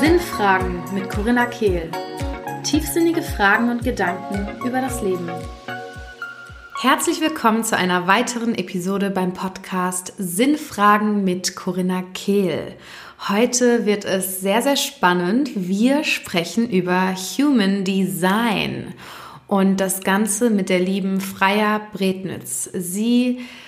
[0.00, 1.92] Sinnfragen mit Corinna Kehl.
[2.64, 5.30] Tiefsinnige Fragen und Gedanken über das Leben.
[6.80, 12.74] Herzlich willkommen zu einer weiteren Episode beim Podcast Sinnfragen mit Corinna Kehl.
[13.28, 15.52] Heute wird es sehr, sehr spannend.
[15.54, 18.92] Wir sprechen über Human Design
[19.46, 22.68] und das Ganze mit der lieben Freya Brednitz.
[22.74, 23.61] Sie Ah,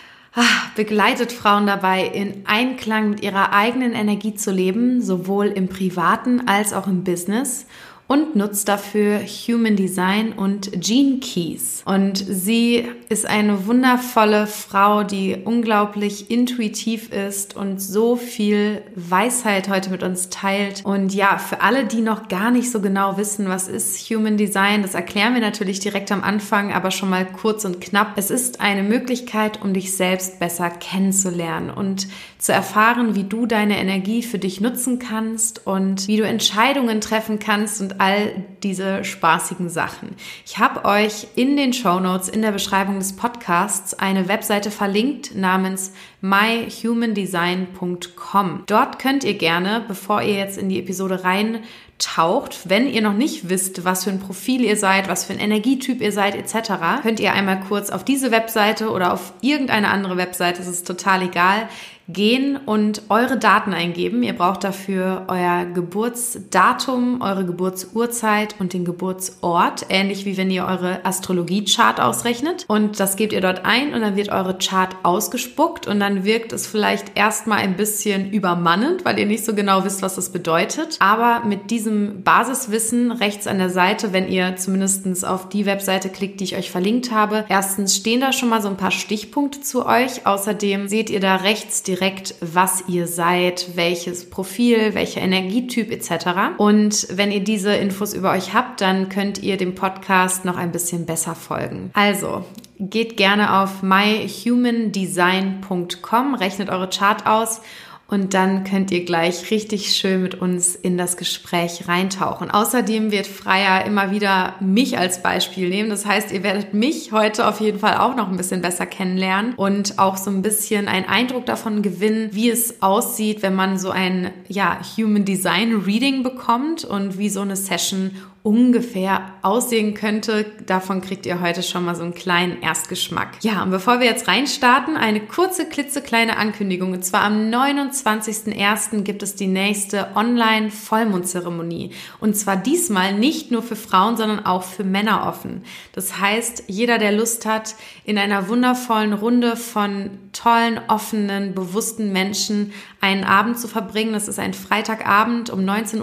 [0.75, 6.73] begleitet Frauen dabei, in Einklang mit ihrer eigenen Energie zu leben, sowohl im privaten als
[6.73, 7.67] auch im Business
[8.07, 11.83] und nutzt dafür Human Design und Gene Keys.
[11.87, 19.91] Und sie ist eine wundervolle Frau, die unglaublich intuitiv ist und so viel Weisheit heute
[19.91, 20.85] mit uns teilt.
[20.85, 24.83] Und ja, für alle, die noch gar nicht so genau wissen, was ist Human Design,
[24.83, 28.13] das erklären wir natürlich direkt am Anfang, aber schon mal kurz und knapp.
[28.17, 32.07] Es ist eine Möglichkeit, um dich selbst besser kennenzulernen und
[32.39, 37.39] zu erfahren, wie du deine Energie für dich nutzen kannst und wie du Entscheidungen treffen
[37.39, 40.17] kannst und all diese spaßigen Sachen.
[40.47, 45.35] Ich habe euch in den Show Notes in der Beschreibung des Podcasts eine Webseite verlinkt
[45.35, 48.65] namens myhumandesign.com.
[48.67, 51.61] Dort könnt ihr gerne, bevor ihr jetzt in die Episode rein
[51.99, 55.39] taucht, wenn ihr noch nicht wisst, was für ein Profil ihr seid, was für ein
[55.39, 60.17] Energietyp ihr seid, etc., könnt ihr einmal kurz auf diese Webseite oder auf irgendeine andere
[60.17, 61.69] Webseite, es ist total egal,
[62.09, 64.23] gehen und eure Daten eingeben.
[64.23, 71.05] Ihr braucht dafür euer Geburtsdatum, eure Geburtsurzeit und den Geburtsort, ähnlich wie wenn ihr eure
[71.05, 72.67] Astrologie-Chart ausrechnet.
[72.69, 76.53] Und das gebt ihr dort ein und dann wird eure Chart ausgespuckt und dann wirkt
[76.53, 80.97] es vielleicht erstmal ein bisschen übermannend, weil ihr nicht so genau wisst, was das bedeutet.
[81.01, 86.41] Aber mit diesem Basiswissen rechts an der Seite, wenn ihr zumindestens auf die Webseite klickt,
[86.41, 89.87] die ich euch verlinkt habe, erstens stehen da schon mal so ein paar Stichpunkte zu
[89.87, 90.27] euch.
[90.27, 96.57] Außerdem seht ihr da rechts die direkt, was ihr seid, welches Profil, welcher Energietyp etc.
[96.59, 100.73] Und wenn ihr diese Infos über euch habt, dann könnt ihr dem Podcast noch ein
[100.73, 101.91] bisschen besser folgen.
[101.95, 102.45] Also,
[102.81, 107.61] geht gerne auf myhumandesign.com, rechnet eure Chart aus
[108.07, 112.51] und dann könnt ihr gleich richtig schön mit uns in das Gespräch reintauchen.
[112.51, 115.89] Außerdem wird Freier immer wieder mich als Beispiel nehmen.
[115.89, 119.55] Das heißt, ihr werdet mich heute auf jeden Fall auch noch ein bisschen besser kennenlernen
[119.55, 123.91] und auch so ein bisschen einen Eindruck davon gewinnen, wie es aussieht, wenn man so
[123.91, 128.11] ein ja, Human Design Reading bekommt und wie so eine Session
[128.45, 130.45] ungefähr aussehen könnte.
[130.67, 133.39] Davon kriegt ihr heute schon mal so einen kleinen Erstgeschmack.
[133.41, 136.93] Ja, und bevor wir jetzt reinstarten, eine kurze, klitzekleine Ankündigung.
[136.93, 139.01] Und zwar am 29.01.
[139.01, 141.93] gibt es die nächste Online-Vollmondzeremonie.
[142.21, 145.65] Und zwar diesmal nicht nur für Frauen, sondern auch für Männer offen.
[145.93, 152.75] Das heißt, jeder, der Lust hat, in einer wundervollen Runde von tollen, offenen, bewussten Menschen
[153.05, 154.15] einen Abend zu verbringen.
[154.15, 156.01] Das ist ein Freitagabend um 19.30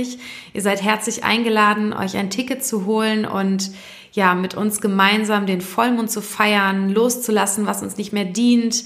[0.00, 0.20] Uhr.
[0.52, 3.70] Ihr seid herzlich eingeladen euch ein Ticket zu holen und
[4.12, 8.84] ja, mit uns gemeinsam den Vollmond zu feiern, loszulassen, was uns nicht mehr dient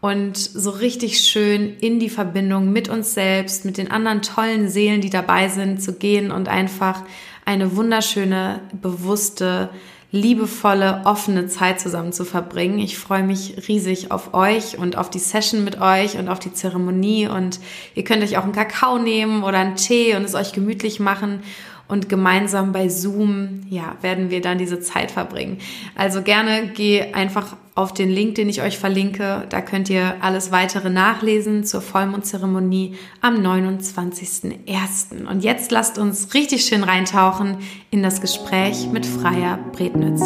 [0.00, 5.00] und so richtig schön in die Verbindung mit uns selbst, mit den anderen tollen Seelen,
[5.00, 7.02] die dabei sind, zu gehen und einfach
[7.44, 9.68] eine wunderschöne, bewusste,
[10.12, 12.78] liebevolle, offene Zeit zusammen zu verbringen.
[12.78, 16.52] Ich freue mich riesig auf euch und auf die Session mit euch und auf die
[16.52, 17.60] Zeremonie und
[17.94, 21.42] ihr könnt euch auch einen Kakao nehmen oder einen Tee und es euch gemütlich machen
[21.90, 25.58] und gemeinsam bei Zoom, ja, werden wir dann diese Zeit verbringen.
[25.96, 29.46] Also gerne geh einfach auf den Link, den ich euch verlinke.
[29.48, 35.26] Da könnt ihr alles weitere nachlesen zur Vollmondzeremonie am 29.01.
[35.28, 37.58] Und jetzt lasst uns richtig schön reintauchen
[37.90, 40.22] in das Gespräch mit Freier Brednitz.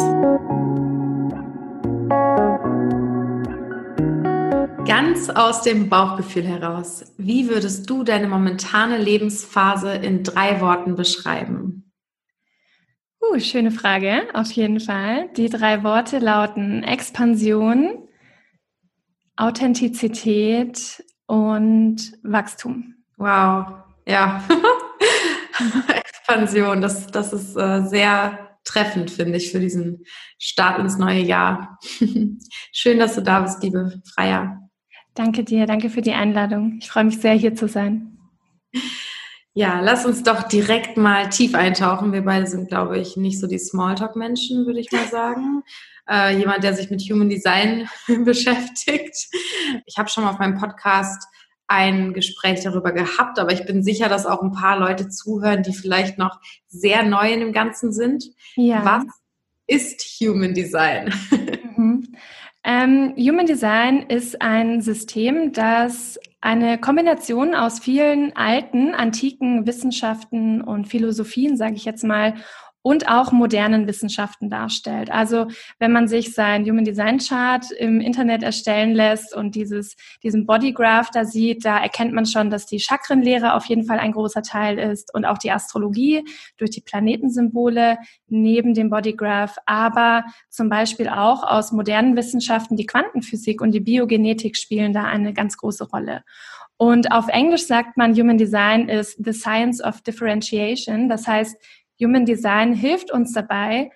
[4.87, 11.91] Ganz aus dem Bauchgefühl heraus, wie würdest du deine momentane Lebensphase in drei Worten beschreiben?
[13.19, 15.29] Uh, schöne Frage, auf jeden Fall.
[15.37, 18.07] Die drei Worte lauten Expansion,
[19.35, 22.93] Authentizität und Wachstum.
[23.17, 24.43] Wow, ja.
[25.95, 30.03] Expansion, das, das ist äh, sehr treffend, finde ich, für diesen
[30.37, 31.79] Start ins neue Jahr.
[32.71, 34.61] Schön, dass du da bist, liebe Freier.
[35.15, 36.77] Danke dir, danke für die Einladung.
[36.81, 38.17] Ich freue mich sehr, hier zu sein.
[39.53, 42.11] Ja, lass uns doch direkt mal tief eintauchen.
[42.11, 45.63] Wir beide sind, glaube ich, nicht so die Smalltalk-Menschen, würde ich mal sagen.
[46.07, 47.89] Äh, jemand, der sich mit Human Design
[48.25, 49.27] beschäftigt.
[49.87, 51.27] Ich habe schon mal auf meinem Podcast
[51.65, 55.73] ein Gespräch darüber gehabt, aber ich bin sicher, dass auch ein paar Leute zuhören, die
[55.73, 58.25] vielleicht noch sehr neu in dem Ganzen sind.
[58.55, 58.85] Ja.
[58.85, 59.05] Was
[59.65, 61.11] ist Human Design?
[62.67, 70.87] Ähm, Human Design ist ein System, das eine Kombination aus vielen alten, antiken Wissenschaften und
[70.87, 72.33] Philosophien, sage ich jetzt mal,
[72.85, 75.09] und auch modernen Wissenschaften darstellt.
[75.09, 75.47] Also
[75.79, 81.09] wenn man sich sein Human Design Chart im Internet erstellen lässt und dieses, diesen Bodygraph
[81.09, 84.77] da sieht, da erkennt man schon, dass die Chakrenlehre auf jeden Fall ein großer Teil
[84.77, 86.25] ist und auch die Astrologie
[86.57, 87.97] durch die Planetensymbole
[88.27, 94.57] neben dem Bodygraph, aber zum Beispiel auch aus modernen Wissenschaften die Quantenphysik und die Biogenetik
[94.57, 96.21] spielen da eine ganz große Rolle.
[96.77, 101.09] Und auf Englisch sagt man, Human Design is the science of differentiation.
[101.09, 101.55] Das heißt,
[101.99, 103.91] Human Design hilft uns dabei,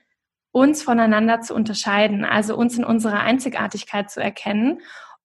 [0.51, 4.81] uns voneinander zu unterscheiden, also uns in unserer Einzigartigkeit zu erkennen.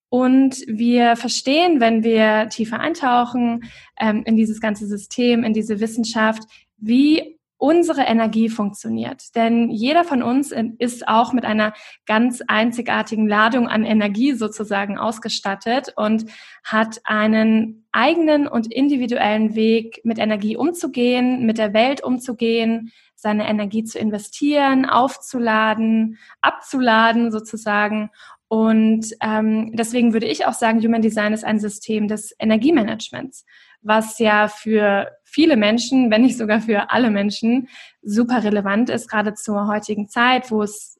[0.09, 3.65] Und wir verstehen, wenn wir tiefer eintauchen
[3.99, 6.45] ähm, in dieses ganze System, in diese Wissenschaft,
[6.77, 9.35] wie unsere Energie funktioniert.
[9.35, 11.73] Denn jeder von uns ist auch mit einer
[12.05, 16.27] ganz einzigartigen Ladung an Energie sozusagen ausgestattet und
[16.63, 23.85] hat einen eigenen und individuellen Weg, mit Energie umzugehen, mit der Welt umzugehen, seine Energie
[23.85, 28.11] zu investieren, aufzuladen, abzuladen sozusagen.
[28.47, 33.47] Und ähm, deswegen würde ich auch sagen, Human Design ist ein System des Energiemanagements,
[33.85, 37.69] was ja für viele Menschen, wenn nicht sogar für alle Menschen,
[38.03, 40.95] super relevant ist, gerade zur heutigen Zeit, wo es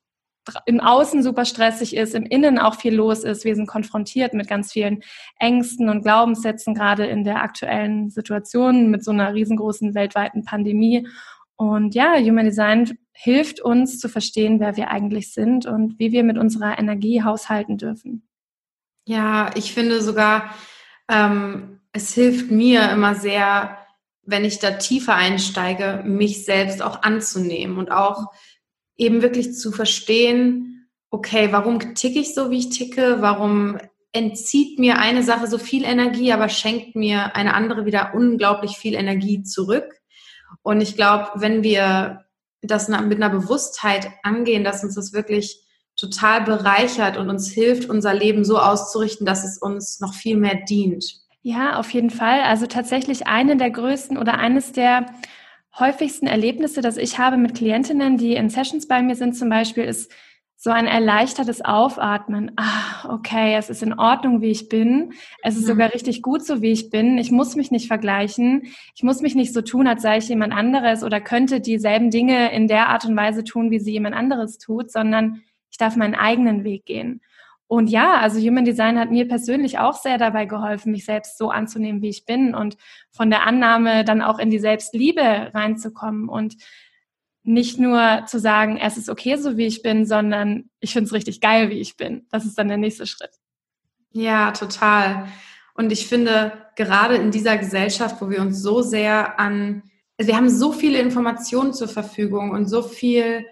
[0.67, 3.45] im Außen super stressig ist, im Innen auch viel los ist.
[3.45, 5.03] Wir sind konfrontiert mit ganz vielen
[5.39, 11.09] Ängsten und Glaubenssätzen, gerade in der aktuellen Situation mit so einer riesengroßen weltweiten Pandemie.
[11.57, 16.25] Und ja, Human Design hilft uns zu verstehen, wer wir eigentlich sind und wie wir
[16.25, 18.29] mit unserer Energie haushalten dürfen.
[19.07, 20.55] Ja, ich finde sogar,
[21.09, 23.79] ähm, es hilft mir immer sehr,
[24.23, 28.33] wenn ich da tiefer einsteige, mich selbst auch anzunehmen und auch
[28.97, 33.19] eben wirklich zu verstehen, okay, warum ticke ich so, wie ich ticke?
[33.21, 33.79] Warum
[34.13, 38.95] entzieht mir eine Sache so viel Energie, aber schenkt mir eine andere wieder unglaublich viel
[38.95, 39.87] Energie zurück?
[40.63, 42.25] Und ich glaube, wenn wir
[42.61, 45.61] das mit einer Bewusstheit angehen, dass uns das wirklich
[45.95, 50.57] total bereichert und uns hilft, unser Leben so auszurichten, dass es uns noch viel mehr
[50.69, 51.24] dient.
[51.47, 52.41] Ja, auf jeden Fall.
[52.41, 55.05] Also tatsächlich eine der größten oder eines der
[55.79, 59.85] häufigsten Erlebnisse, das ich habe mit Klientinnen, die in Sessions bei mir sind zum Beispiel,
[59.85, 60.11] ist
[60.57, 62.53] so ein erleichtertes Aufatmen.
[62.57, 65.13] Ah, okay, es ist in Ordnung, wie ich bin.
[65.43, 65.67] Es ist mhm.
[65.67, 67.19] sogar richtig gut, so wie ich bin.
[67.19, 68.63] Ich muss mich nicht vergleichen.
[68.95, 72.53] Ich muss mich nicht so tun, als sei ich jemand anderes oder könnte dieselben Dinge
[72.53, 76.15] in der Art und Weise tun, wie sie jemand anderes tut, sondern ich darf meinen
[76.15, 77.21] eigenen Weg gehen.
[77.75, 81.51] Und ja, also Human Design hat mir persönlich auch sehr dabei geholfen, mich selbst so
[81.51, 82.77] anzunehmen, wie ich bin und
[83.11, 86.55] von der Annahme dann auch in die Selbstliebe reinzukommen und
[87.43, 91.13] nicht nur zu sagen, es ist okay, so wie ich bin, sondern ich finde es
[91.13, 92.29] richtig geil, wie ich bin.
[92.31, 93.33] Das ist dann der nächste Schritt.
[94.13, 95.27] Ja, total.
[95.75, 99.83] Und ich finde, gerade in dieser Gesellschaft, wo wir uns so sehr an,
[100.17, 103.45] also wir haben so viele Informationen zur Verfügung und so viel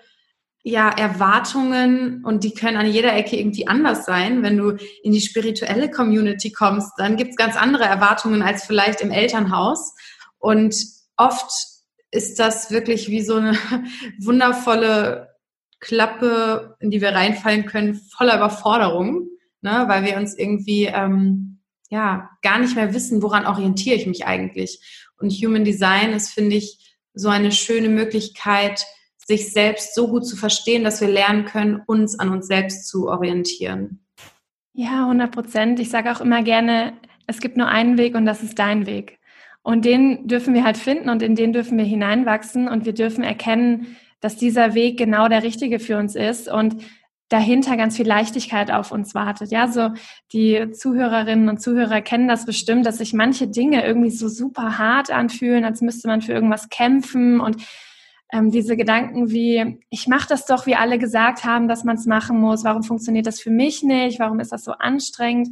[0.65, 4.43] ja, Erwartungen und die können an jeder Ecke irgendwie anders sein.
[4.43, 9.11] Wenn du in die spirituelle Community kommst, dann gibt's ganz andere Erwartungen als vielleicht im
[9.11, 9.95] Elternhaus.
[10.39, 10.77] Und
[11.17, 11.51] oft
[12.13, 13.59] ist das wirklich wie so eine
[14.21, 15.31] wundervolle
[15.81, 19.29] Klappe, in die wir reinfallen können, voller Überforderung,
[19.63, 19.85] ne?
[19.89, 21.61] weil wir uns irgendwie ähm,
[21.91, 24.81] ja gar nicht mehr wissen, woran orientiere ich mich eigentlich.
[25.19, 26.79] Und Human Design ist, finde ich,
[27.15, 28.87] so eine schöne Möglichkeit,
[29.27, 33.09] sich selbst so gut zu verstehen, dass wir lernen können, uns an uns selbst zu
[33.09, 34.05] orientieren.
[34.75, 35.81] Ja, 100 Prozent.
[35.81, 36.95] Ich sage auch immer gerne,
[37.27, 39.19] es gibt nur einen Weg und das ist dein Weg.
[39.63, 43.23] Und den dürfen wir halt finden und in den dürfen wir hineinwachsen und wir dürfen
[43.23, 46.83] erkennen, dass dieser Weg genau der richtige für uns ist und
[47.29, 49.51] dahinter ganz viel Leichtigkeit auf uns wartet.
[49.51, 49.91] Ja, so
[50.33, 55.11] die Zuhörerinnen und Zuhörer kennen das bestimmt, dass sich manche Dinge irgendwie so super hart
[55.11, 57.63] anfühlen, als müsste man für irgendwas kämpfen und
[58.33, 62.07] ähm, diese Gedanken wie, ich mache das doch, wie alle gesagt haben, dass man es
[62.07, 65.51] machen muss, warum funktioniert das für mich nicht, warum ist das so anstrengend,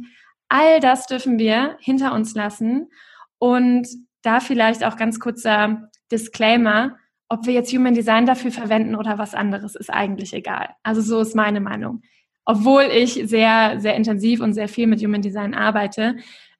[0.49, 2.89] all das dürfen wir hinter uns lassen
[3.37, 3.87] und
[4.23, 6.97] da vielleicht auch ganz kurzer Disclaimer,
[7.29, 10.69] ob wir jetzt Human Design dafür verwenden oder was anderes, ist eigentlich egal.
[10.83, 12.01] Also so ist meine Meinung.
[12.43, 16.17] Obwohl ich sehr, sehr intensiv und sehr viel mit Human Design arbeite,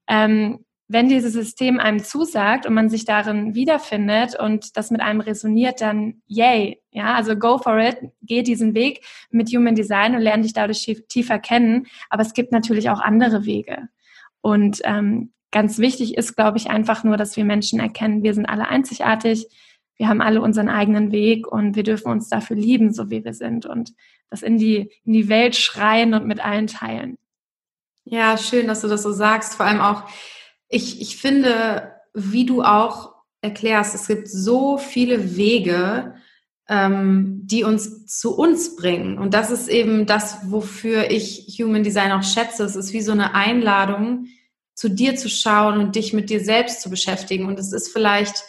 [0.08, 5.21] ähm, wenn dieses System einem zusagt und man sich darin wiederfindet und das mit einem
[5.21, 10.21] resoniert, dann yay, ja, also go for it, geh diesen Weg mit Human Design und
[10.21, 11.88] lerne dich dadurch tiefer kennen.
[12.10, 13.88] Aber es gibt natürlich auch andere Wege.
[14.41, 18.48] Und ähm, ganz wichtig ist, glaube ich, einfach nur, dass wir Menschen erkennen, wir sind
[18.48, 19.48] alle einzigartig,
[19.95, 23.33] wir haben alle unseren eigenen Weg und wir dürfen uns dafür lieben, so wie wir
[23.33, 23.93] sind und
[24.29, 27.17] das in die, in die Welt schreien und mit allen teilen.
[28.03, 29.55] Ja, schön, dass du das so sagst.
[29.55, 30.03] Vor allem auch,
[30.72, 36.16] ich, ich finde, wie du auch erklärst, es gibt so viele Wege,
[36.70, 39.18] ähm, die uns zu uns bringen.
[39.18, 42.63] Und das ist eben das, wofür ich Human Design auch schätze.
[42.63, 44.28] Es ist wie so eine Einladung,
[44.74, 47.46] zu dir zu schauen und dich mit dir selbst zu beschäftigen.
[47.46, 48.44] Und es ist vielleicht,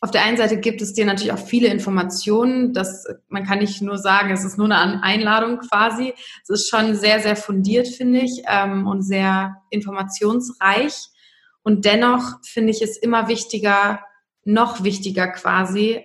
[0.00, 2.72] auf der einen Seite gibt es dir natürlich auch viele Informationen.
[2.72, 6.14] Das, man kann nicht nur sagen, es ist nur eine Einladung quasi.
[6.42, 11.10] Es ist schon sehr, sehr fundiert, finde ich, ähm, und sehr informationsreich.
[11.68, 14.02] Und dennoch finde ich es immer wichtiger,
[14.42, 16.02] noch wichtiger quasi,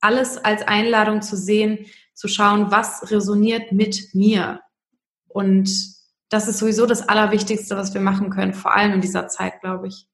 [0.00, 4.60] alles als Einladung zu sehen, zu schauen, was resoniert mit mir.
[5.28, 5.70] Und
[6.30, 9.86] das ist sowieso das Allerwichtigste, was wir machen können, vor allem in dieser Zeit, glaube
[9.86, 10.08] ich.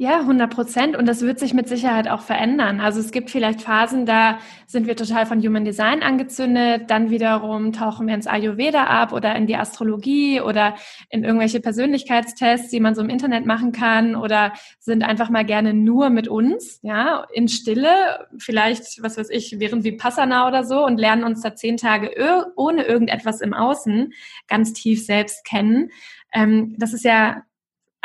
[0.00, 0.96] Ja, 100 Prozent.
[0.96, 2.78] Und das wird sich mit Sicherheit auch verändern.
[2.78, 4.38] Also es gibt vielleicht Phasen, da
[4.68, 6.88] sind wir total von Human Design angezündet.
[6.88, 10.76] Dann wiederum tauchen wir ins Ayurveda ab oder in die Astrologie oder
[11.10, 15.74] in irgendwelche Persönlichkeitstests, die man so im Internet machen kann oder sind einfach mal gerne
[15.74, 18.28] nur mit uns, ja, in Stille.
[18.38, 22.12] Vielleicht, was weiß ich, während wie Passana oder so und lernen uns da zehn Tage
[22.54, 24.12] ohne irgendetwas im Außen
[24.46, 25.90] ganz tief selbst kennen.
[26.32, 27.42] Ähm, das ist ja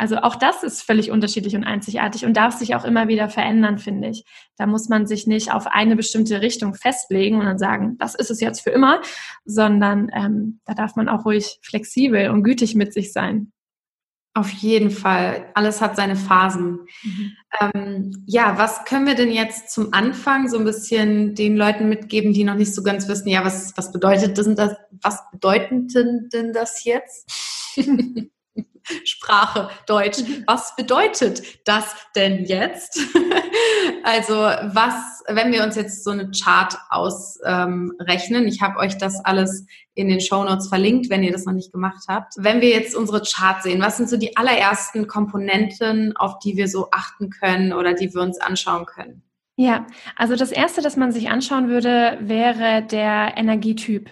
[0.04, 3.78] also auch das ist völlig unterschiedlich und einzigartig und darf sich auch immer wieder verändern,
[3.78, 4.26] finde ich.
[4.58, 8.30] Da muss man sich nicht auf eine bestimmte Richtung festlegen und dann sagen, das ist
[8.30, 9.00] es jetzt für immer,
[9.46, 13.50] sondern ähm, da darf man auch ruhig flexibel und gütig mit sich sein.
[14.34, 15.46] Auf jeden Fall.
[15.54, 16.80] Alles hat seine Phasen.
[17.02, 17.32] Mhm.
[17.62, 22.34] Ähm, ja, was können wir denn jetzt zum Anfang so ein bisschen den Leuten mitgeben,
[22.34, 26.84] die noch nicht so ganz wissen, ja, was, was bedeutet das, was bedeutet denn das
[26.84, 27.74] jetzt?
[29.04, 30.18] Sprache Deutsch.
[30.46, 33.00] Was bedeutet das denn jetzt?
[34.02, 39.24] also was, wenn wir uns jetzt so eine Chart ausrechnen, ähm, ich habe euch das
[39.24, 42.34] alles in den Show Notes verlinkt, wenn ihr das noch nicht gemacht habt.
[42.36, 46.68] Wenn wir jetzt unsere Chart sehen, was sind so die allerersten Komponenten, auf die wir
[46.68, 49.22] so achten können oder die wir uns anschauen können?
[49.56, 54.10] Ja, also das Erste, das man sich anschauen würde, wäre der Energietyp.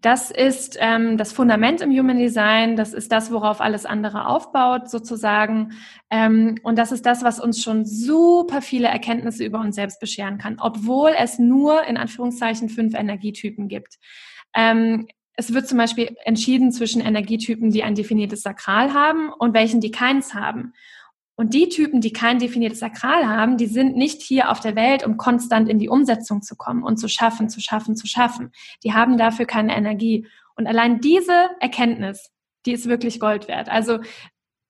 [0.00, 2.76] Das ist ähm, das Fundament im Human Design.
[2.76, 5.72] Das ist das, worauf alles andere aufbaut, sozusagen.
[6.10, 10.38] Ähm, und das ist das, was uns schon super viele Erkenntnisse über uns selbst bescheren
[10.38, 13.98] kann, obwohl es nur in Anführungszeichen fünf Energietypen gibt.
[14.54, 19.80] Ähm, es wird zum Beispiel entschieden zwischen Energietypen, die ein definiertes Sakral haben und welchen,
[19.80, 20.72] die keins haben.
[21.40, 25.06] Und die Typen, die kein definiertes Sakral haben, die sind nicht hier auf der Welt,
[25.06, 28.52] um konstant in die Umsetzung zu kommen und zu schaffen, zu schaffen, zu schaffen.
[28.84, 30.26] Die haben dafür keine Energie.
[30.54, 32.30] Und allein diese Erkenntnis,
[32.66, 33.70] die ist wirklich Gold wert.
[33.70, 34.00] Also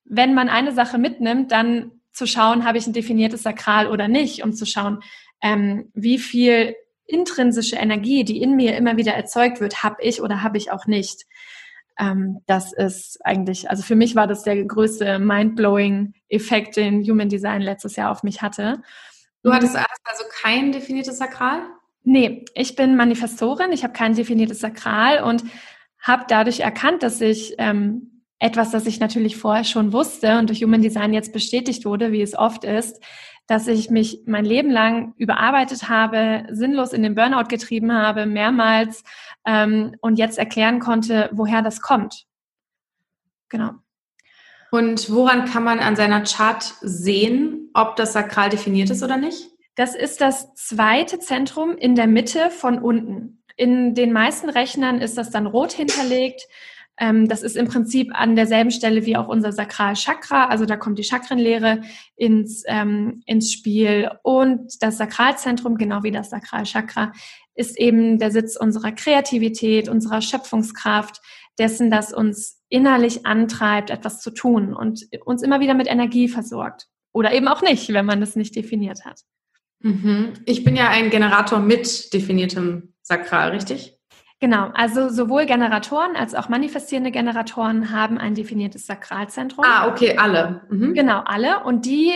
[0.04, 4.44] wenn man eine Sache mitnimmt, dann zu schauen, habe ich ein definiertes Sakral oder nicht,
[4.44, 5.00] um zu schauen,
[5.42, 10.44] ähm, wie viel intrinsische Energie, die in mir immer wieder erzeugt wird, habe ich oder
[10.44, 11.26] habe ich auch nicht
[12.00, 17.28] ähm, das ist eigentlich, also für mich war das der größte mind-blowing Effekt, den Human
[17.28, 18.82] Design letztes Jahr auf mich hatte.
[19.42, 21.62] Du hattest also kein definiertes Sakral?
[22.02, 25.44] Nee, ich bin Manifestorin, ich habe kein definiertes Sakral und
[26.00, 30.62] habe dadurch erkannt, dass ich ähm, etwas, das ich natürlich vorher schon wusste und durch
[30.62, 33.02] Human Design jetzt bestätigt wurde, wie es oft ist,
[33.50, 39.02] dass ich mich mein Leben lang überarbeitet habe, sinnlos in den Burnout getrieben habe, mehrmals
[39.44, 42.26] ähm, und jetzt erklären konnte, woher das kommt.
[43.48, 43.72] Genau.
[44.70, 49.48] Und woran kann man an seiner Chart sehen, ob das sakral definiert ist oder nicht?
[49.74, 53.42] Das ist das zweite Zentrum in der Mitte von unten.
[53.56, 56.46] In den meisten Rechnern ist das dann rot hinterlegt.
[57.00, 60.46] Ähm, das ist im Prinzip an derselben Stelle wie auch unser Sakralchakra.
[60.46, 61.80] Also da kommt die Chakrenlehre
[62.14, 64.10] ins, ähm, ins Spiel.
[64.22, 67.12] Und das Sakralzentrum, genau wie das Sakralchakra,
[67.54, 71.20] ist eben der Sitz unserer Kreativität, unserer Schöpfungskraft,
[71.58, 76.86] dessen, das uns innerlich antreibt, etwas zu tun und uns immer wieder mit Energie versorgt.
[77.12, 79.22] Oder eben auch nicht, wenn man das nicht definiert hat.
[79.80, 80.34] Mhm.
[80.44, 83.99] Ich bin ja ein Generator mit definiertem Sakral, richtig?
[84.40, 89.66] Genau, also sowohl Generatoren als auch manifestierende Generatoren haben ein definiertes Sakralzentrum.
[89.68, 90.62] Ah, okay, alle.
[90.70, 90.94] Mhm.
[90.94, 91.62] Genau, alle.
[91.64, 92.12] Und die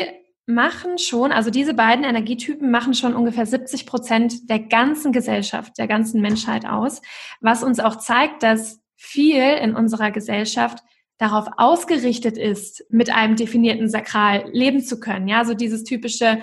[0.46, 5.86] machen schon, also diese beiden Energietypen machen schon ungefähr 70 Prozent der ganzen Gesellschaft, der
[5.86, 7.02] ganzen Menschheit aus,
[7.40, 10.78] was uns auch zeigt, dass viel in unserer Gesellschaft
[11.18, 15.28] darauf ausgerichtet ist, mit einem definierten Sakral leben zu können.
[15.28, 16.40] Ja, so dieses typische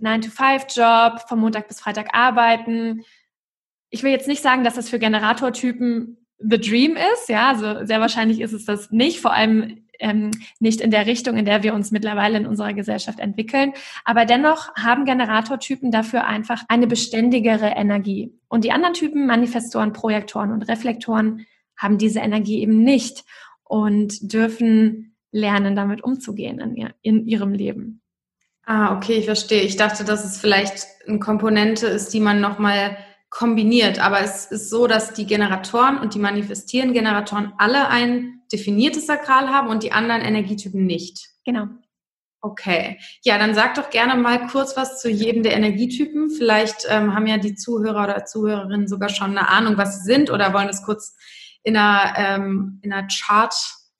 [0.00, 3.02] 9-to-5-Job, vom Montag bis Freitag arbeiten.
[3.90, 7.28] Ich will jetzt nicht sagen, dass das für Generatortypen the dream ist.
[7.28, 9.20] Ja, also sehr wahrscheinlich ist es das nicht.
[9.20, 13.20] Vor allem ähm, nicht in der Richtung, in der wir uns mittlerweile in unserer Gesellschaft
[13.20, 13.72] entwickeln.
[14.04, 18.32] Aber dennoch haben Generatortypen dafür einfach eine beständigere Energie.
[18.48, 23.24] Und die anderen Typen, Manifestoren, Projektoren und Reflektoren, haben diese Energie eben nicht
[23.64, 28.02] und dürfen lernen, damit umzugehen in, ihr, in ihrem Leben.
[28.64, 29.62] Ah, okay, ich verstehe.
[29.62, 32.96] Ich dachte, dass es vielleicht eine Komponente ist, die man nochmal
[33.30, 34.00] kombiniert.
[34.00, 39.48] Aber es ist so, dass die Generatoren und die manifestierenden Generatoren alle ein definiertes Sakral
[39.48, 41.30] haben und die anderen Energietypen nicht.
[41.44, 41.68] Genau.
[42.42, 42.98] Okay.
[43.22, 46.30] Ja, dann sag doch gerne mal kurz was zu jedem der Energietypen.
[46.30, 50.30] Vielleicht ähm, haben ja die Zuhörer oder Zuhörerinnen sogar schon eine Ahnung, was sie sind
[50.30, 51.14] oder wollen es kurz
[51.62, 53.54] in einer, ähm, in einer Chart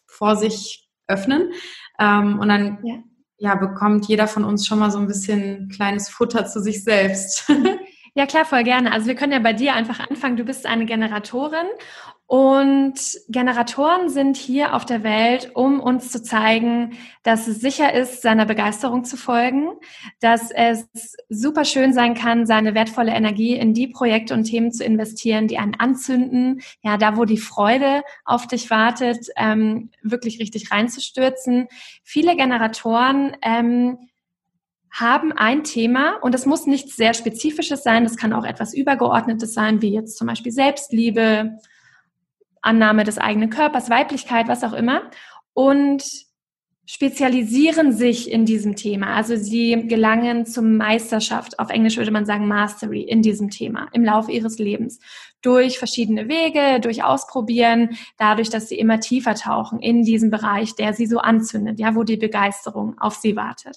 [0.07, 1.53] vor sich öffnen.
[1.99, 3.03] Ähm, und dann ja.
[3.39, 3.55] ja.
[3.57, 7.53] bekommt jeder von uns schon mal so ein bisschen kleines Futter zu sich selbst.
[8.15, 8.93] Ja, klar, voll gerne.
[8.93, 10.37] Also wir können ja bei dir einfach anfangen.
[10.37, 11.67] Du bist eine Generatorin
[12.27, 12.95] und
[13.29, 18.47] Generatoren sind hier auf der Welt, um uns zu zeigen, dass es sicher ist, seiner
[18.47, 19.71] Begeisterung zu folgen,
[20.21, 20.87] dass es
[21.29, 25.59] super schön sein kann, seine wertvolle Energie in die Projekte und Themen zu investieren, die
[25.59, 31.67] einen anzünden, ja, da wo die Freude auf dich wartet, ähm, wirklich richtig reinzustürzen.
[32.05, 34.10] Viele Generatoren ähm,
[34.91, 39.55] haben ein Thema und es muss nichts sehr Spezifisches sein, das kann auch etwas Übergeordnetes
[39.55, 41.59] sein, wie jetzt zum Beispiel Selbstliebe,
[42.61, 45.03] Annahme des eigenen Körpers, Weiblichkeit, was auch immer
[45.55, 46.03] und
[46.87, 49.15] spezialisieren sich in diesem Thema.
[49.15, 54.05] Also sie gelangen zum Meisterschaft, auf Englisch würde man sagen Mastery in diesem Thema im
[54.05, 54.99] Laufe ihres Lebens.
[55.41, 60.93] Durch verschiedene Wege, durch Ausprobieren, dadurch, dass sie immer tiefer tauchen in diesem Bereich, der
[60.93, 63.77] sie so anzündet, ja, wo die Begeisterung auf sie wartet.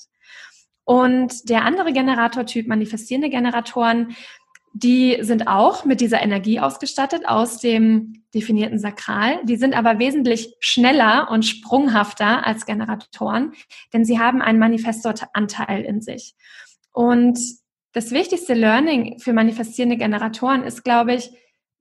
[0.86, 4.16] Und der andere Generatortyp, manifestierende Generatoren,
[4.74, 9.40] die sind auch mit dieser Energie ausgestattet aus dem definierten Sakral.
[9.46, 13.54] Die sind aber wesentlich schneller und sprunghafter als Generatoren,
[13.94, 16.34] denn sie haben einen Manifestoranteil in sich.
[16.92, 17.40] Und
[17.94, 21.32] das wichtigste Learning für manifestierende Generatoren ist, glaube ich,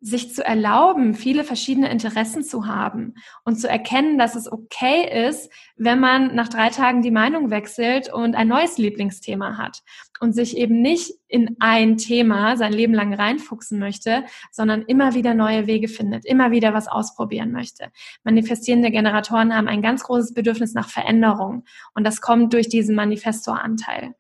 [0.05, 5.49] sich zu erlauben, viele verschiedene Interessen zu haben und zu erkennen, dass es okay ist,
[5.77, 9.83] wenn man nach drei Tagen die Meinung wechselt und ein neues Lieblingsthema hat
[10.19, 15.35] und sich eben nicht in ein Thema sein Leben lang reinfuchsen möchte, sondern immer wieder
[15.35, 17.93] neue Wege findet, immer wieder was ausprobieren möchte.
[18.25, 24.17] Manifestierende Generatoren haben ein ganz großes Bedürfnis nach Veränderung und das kommt durch diesen Manifestoranteil.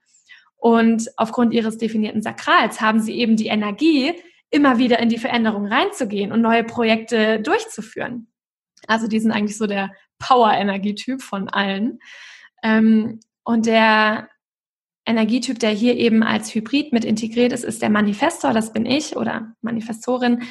[0.56, 4.14] Und aufgrund ihres definierten Sakrals haben sie eben die Energie,
[4.52, 8.28] immer wieder in die Veränderung reinzugehen und neue Projekte durchzuführen.
[8.86, 11.98] Also die sind eigentlich so der Power-Energietyp von allen.
[12.62, 14.28] Ähm, und der
[15.06, 19.16] Energietyp, der hier eben als Hybrid mit integriert ist, ist der Manifestor, das bin ich
[19.16, 20.42] oder Manifestorin.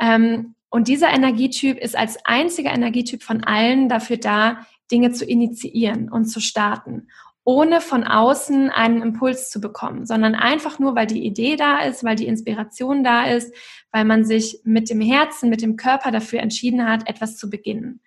[0.00, 6.10] Ähm, und dieser Energietyp ist als einziger Energietyp von allen dafür da, Dinge zu initiieren
[6.10, 7.08] und zu starten
[7.48, 12.04] ohne von außen einen Impuls zu bekommen, sondern einfach nur, weil die Idee da ist,
[12.04, 13.54] weil die Inspiration da ist,
[13.90, 18.02] weil man sich mit dem Herzen, mit dem Körper dafür entschieden hat, etwas zu beginnen.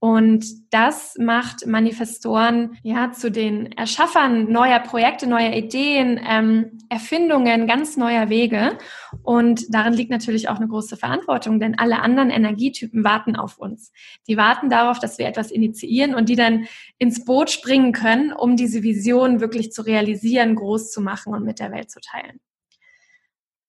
[0.00, 7.96] Und das macht Manifestoren ja zu den Erschaffern neuer Projekte, neuer Ideen, ähm, Erfindungen, ganz
[7.96, 8.78] neuer Wege.
[9.22, 13.90] Und darin liegt natürlich auch eine große Verantwortung, denn alle anderen Energietypen warten auf uns.
[14.28, 16.66] Die warten darauf, dass wir etwas initiieren und die dann
[16.98, 21.58] ins Boot springen können, um diese Vision wirklich zu realisieren, groß zu machen und mit
[21.58, 22.38] der Welt zu teilen.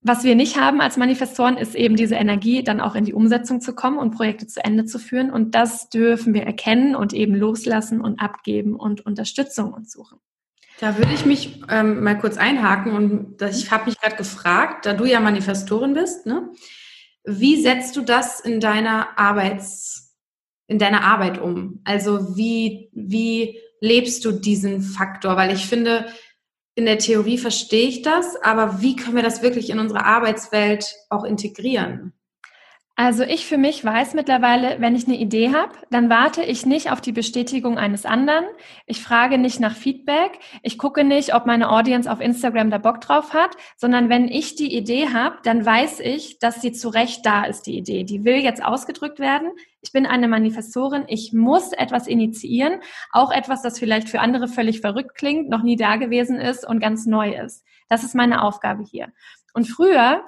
[0.01, 3.59] Was wir nicht haben als Manifestoren, ist eben diese Energie, dann auch in die Umsetzung
[3.59, 5.29] zu kommen und Projekte zu Ende zu führen.
[5.29, 10.19] Und das dürfen wir erkennen und eben loslassen und abgeben und Unterstützung uns suchen.
[10.79, 14.93] Da würde ich mich ähm, mal kurz einhaken und ich habe mich gerade gefragt, da
[14.93, 16.49] du ja Manifestorin bist, ne,
[17.25, 20.15] wie setzt du das in deiner Arbeits,
[20.67, 21.81] in deiner Arbeit um?
[21.83, 25.35] Also wie, wie lebst du diesen Faktor?
[25.35, 26.05] Weil ich finde,
[26.79, 30.95] in der Theorie verstehe ich das, aber wie können wir das wirklich in unsere Arbeitswelt
[31.09, 32.13] auch integrieren?
[33.01, 36.91] Also ich für mich weiß mittlerweile, wenn ich eine Idee habe, dann warte ich nicht
[36.91, 38.43] auf die Bestätigung eines anderen.
[38.87, 40.37] Ich frage nicht nach Feedback.
[40.63, 44.57] Ich gucke nicht, ob meine Audience auf Instagram da Bock drauf hat, sondern wenn ich
[44.57, 48.03] die Idee habe, dann weiß ich, dass sie zu Recht da ist, die Idee.
[48.03, 49.51] Die will jetzt ausgedrückt werden.
[49.79, 51.05] Ich bin eine Manifestorin.
[51.07, 52.81] Ich muss etwas initiieren.
[53.13, 56.81] Auch etwas, das vielleicht für andere völlig verrückt klingt, noch nie da gewesen ist und
[56.81, 57.63] ganz neu ist.
[57.87, 59.13] Das ist meine Aufgabe hier.
[59.53, 60.21] Und früher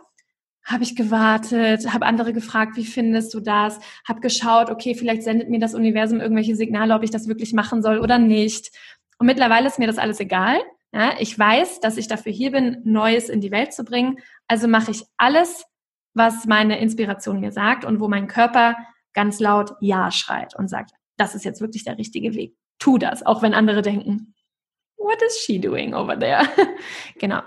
[0.64, 3.80] habe ich gewartet, habe andere gefragt, wie findest du das?
[4.08, 7.82] Habe geschaut, okay, vielleicht sendet mir das Universum irgendwelche Signale, ob ich das wirklich machen
[7.82, 8.72] soll oder nicht.
[9.18, 10.60] Und mittlerweile ist mir das alles egal.
[10.94, 14.18] Ja, ich weiß, dass ich dafür hier bin, Neues in die Welt zu bringen.
[14.48, 15.66] Also mache ich alles,
[16.14, 18.76] was meine Inspiration mir sagt und wo mein Körper
[19.14, 22.56] ganz laut Ja schreit und sagt, das ist jetzt wirklich der richtige Weg.
[22.82, 24.34] tu das, auch wenn andere denken,
[24.98, 26.48] what is she doing over there?
[27.20, 27.42] genau.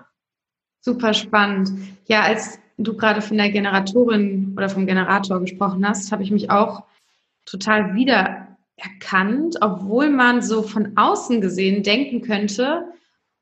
[0.81, 1.70] Super spannend.
[2.07, 6.50] Ja, als du gerade von der Generatorin oder vom Generator gesprochen hast, habe ich mich
[6.50, 6.84] auch
[7.46, 12.87] total wiedererkannt, obwohl man so von außen gesehen denken könnte,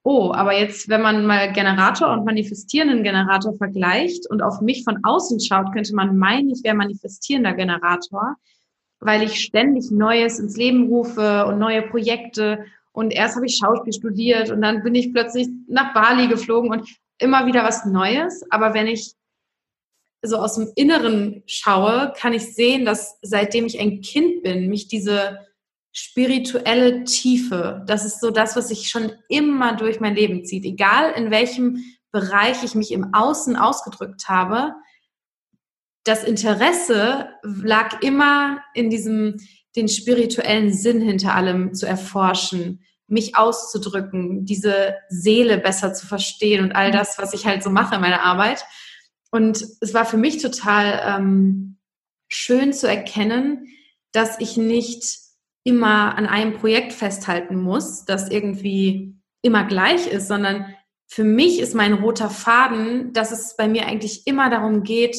[0.05, 4.99] oh, aber jetzt, wenn man mal Generator und manifestierenden Generator vergleicht und auf mich von
[5.05, 8.37] außen schaut, könnte man meinen, ich wäre manifestierender Generator,
[9.01, 12.64] weil ich ständig Neues ins Leben rufe und neue Projekte.
[12.92, 16.88] Und erst habe ich Schauspiel studiert und dann bin ich plötzlich nach Bali geflogen und
[17.18, 18.45] immer wieder was Neues.
[18.51, 19.14] Aber wenn ich
[20.23, 24.89] so aus dem Inneren schaue, kann ich sehen, dass seitdem ich ein Kind bin, mich
[24.89, 25.39] diese
[25.93, 30.65] spirituelle Tiefe, das ist so das, was sich schon immer durch mein Leben zieht.
[30.65, 34.73] Egal in welchem Bereich ich mich im Außen ausgedrückt habe,
[36.05, 39.37] das Interesse lag immer in diesem,
[39.77, 46.73] den spirituellen Sinn hinter allem zu erforschen, mich auszudrücken, diese Seele besser zu verstehen und
[46.73, 48.65] all das, was ich halt so mache in meiner Arbeit.
[49.33, 51.79] Und es war für mich total ähm,
[52.29, 53.66] schön zu erkennen,
[54.12, 55.18] dass ich nicht
[55.64, 60.66] immer an einem Projekt festhalten muss, das irgendwie immer gleich ist, sondern
[61.09, 65.16] für mich ist mein roter Faden, dass es bei mir eigentlich immer darum geht,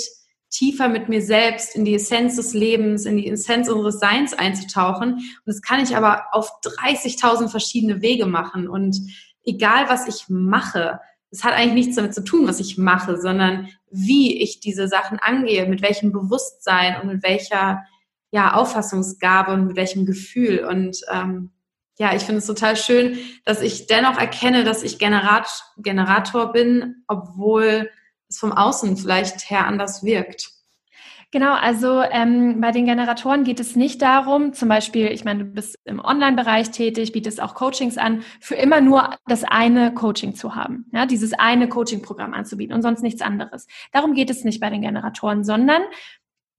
[0.49, 5.13] tiefer mit mir selbst in die Essenz des Lebens, in die Essenz unseres Seins einzutauchen.
[5.13, 8.67] Und das kann ich aber auf 30.000 verschiedene Wege machen.
[8.67, 8.95] Und
[9.43, 10.99] egal, was ich mache,
[11.31, 15.19] es hat eigentlich nichts damit zu tun, was ich mache, sondern wie ich diese Sachen
[15.19, 17.83] angehe, mit welchem Bewusstsein und mit welcher
[18.31, 20.65] ja, Auffassungsgabe und mit welchem Gefühl.
[20.65, 21.51] Und ähm,
[21.99, 27.03] ja, ich finde es total schön, dass ich dennoch erkenne, dass ich Generat Generator bin,
[27.07, 27.89] obwohl
[28.27, 30.49] es vom Außen vielleicht her anders wirkt.
[31.33, 35.49] Genau, also ähm, bei den Generatoren geht es nicht darum, zum Beispiel, ich meine, du
[35.49, 40.53] bist im Online-Bereich tätig, bietest auch Coachings an, für immer nur das eine Coaching zu
[40.53, 43.65] haben, ja, dieses eine Coaching-Programm anzubieten und sonst nichts anderes.
[43.91, 45.81] Darum geht es nicht bei den Generatoren, sondern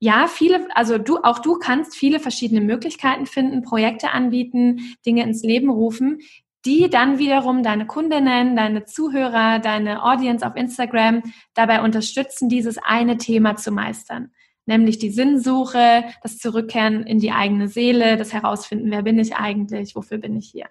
[0.01, 5.45] ja, viele, also du, auch du kannst viele verschiedene Möglichkeiten finden, Projekte anbieten, Dinge ins
[5.45, 6.19] Leben rufen,
[6.65, 11.23] die dann wiederum deine Kundinnen, deine Zuhörer, deine Audience auf Instagram
[11.55, 14.33] dabei unterstützen, dieses eine Thema zu meistern
[14.67, 19.95] nämlich die Sinnsuche, das Zurückkehren in die eigene Seele, das Herausfinden, wer bin ich eigentlich,
[19.95, 20.67] wofür bin ich hier.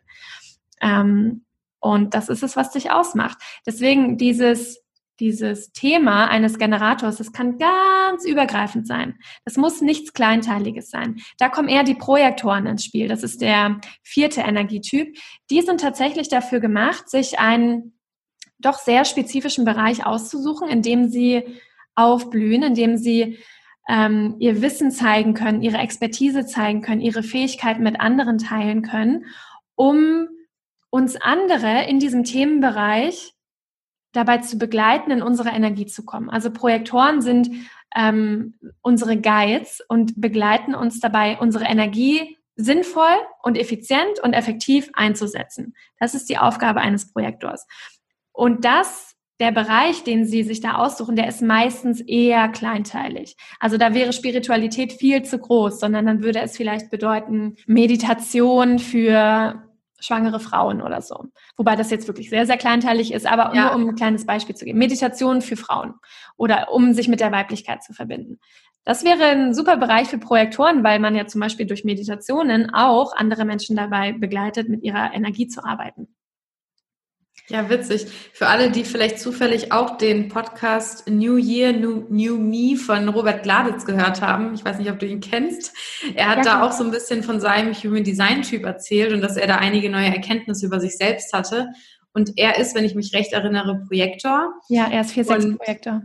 [0.81, 1.45] Ähm,
[1.79, 3.37] und das ist es, was dich ausmacht.
[3.65, 4.83] Deswegen dieses
[5.19, 9.19] dieses Thema eines Generators, das kann ganz übergreifend sein.
[9.45, 11.21] Das muss nichts Kleinteiliges sein.
[11.37, 13.07] Da kommen eher die Projektoren ins Spiel.
[13.07, 15.15] Das ist der vierte Energietyp.
[15.49, 17.93] Die sind tatsächlich dafür gemacht, sich einen
[18.57, 21.43] doch sehr spezifischen Bereich auszusuchen, in dem sie
[21.95, 23.37] aufblühen, in dem sie
[23.87, 29.25] ähm, ihr Wissen zeigen können, ihre Expertise zeigen können, ihre Fähigkeiten mit anderen teilen können,
[29.75, 30.27] um
[30.89, 33.33] uns andere in diesem Themenbereich
[34.11, 36.29] dabei zu begleiten, in unsere Energie zu kommen.
[36.29, 37.49] Also Projektoren sind
[37.95, 45.75] ähm, unsere Guides und begleiten uns dabei, unsere Energie sinnvoll und effizient und effektiv einzusetzen.
[45.99, 47.67] Das ist die Aufgabe eines Projektors.
[48.31, 53.35] Und das der Bereich, den Sie sich da aussuchen, der ist meistens eher kleinteilig.
[53.59, 59.63] Also da wäre Spiritualität viel zu groß, sondern dann würde es vielleicht bedeuten Meditation für
[59.99, 61.25] schwangere Frauen oder so.
[61.55, 63.63] Wobei das jetzt wirklich sehr, sehr kleinteilig ist, aber ja.
[63.63, 64.77] nur um ein kleines Beispiel zu geben.
[64.77, 65.93] Meditation für Frauen
[66.35, 68.39] oder um sich mit der Weiblichkeit zu verbinden.
[68.85, 73.15] Das wäre ein super Bereich für Projektoren, weil man ja zum Beispiel durch Meditationen auch
[73.15, 76.13] andere Menschen dabei begleitet, mit ihrer Energie zu arbeiten.
[77.49, 78.07] Ja, witzig.
[78.31, 83.43] Für alle, die vielleicht zufällig auch den Podcast New Year, New, New Me von Robert
[83.43, 84.53] Gladitz gehört haben.
[84.53, 85.73] Ich weiß nicht, ob du ihn kennst.
[86.15, 89.21] Er hat ja, da auch so ein bisschen von seinem Human Design Typ erzählt und
[89.21, 91.67] dass er da einige neue Erkenntnisse über sich selbst hatte.
[92.13, 94.53] Und er ist, wenn ich mich recht erinnere, Projektor.
[94.69, 96.03] Ja, er ist 4 Projektor.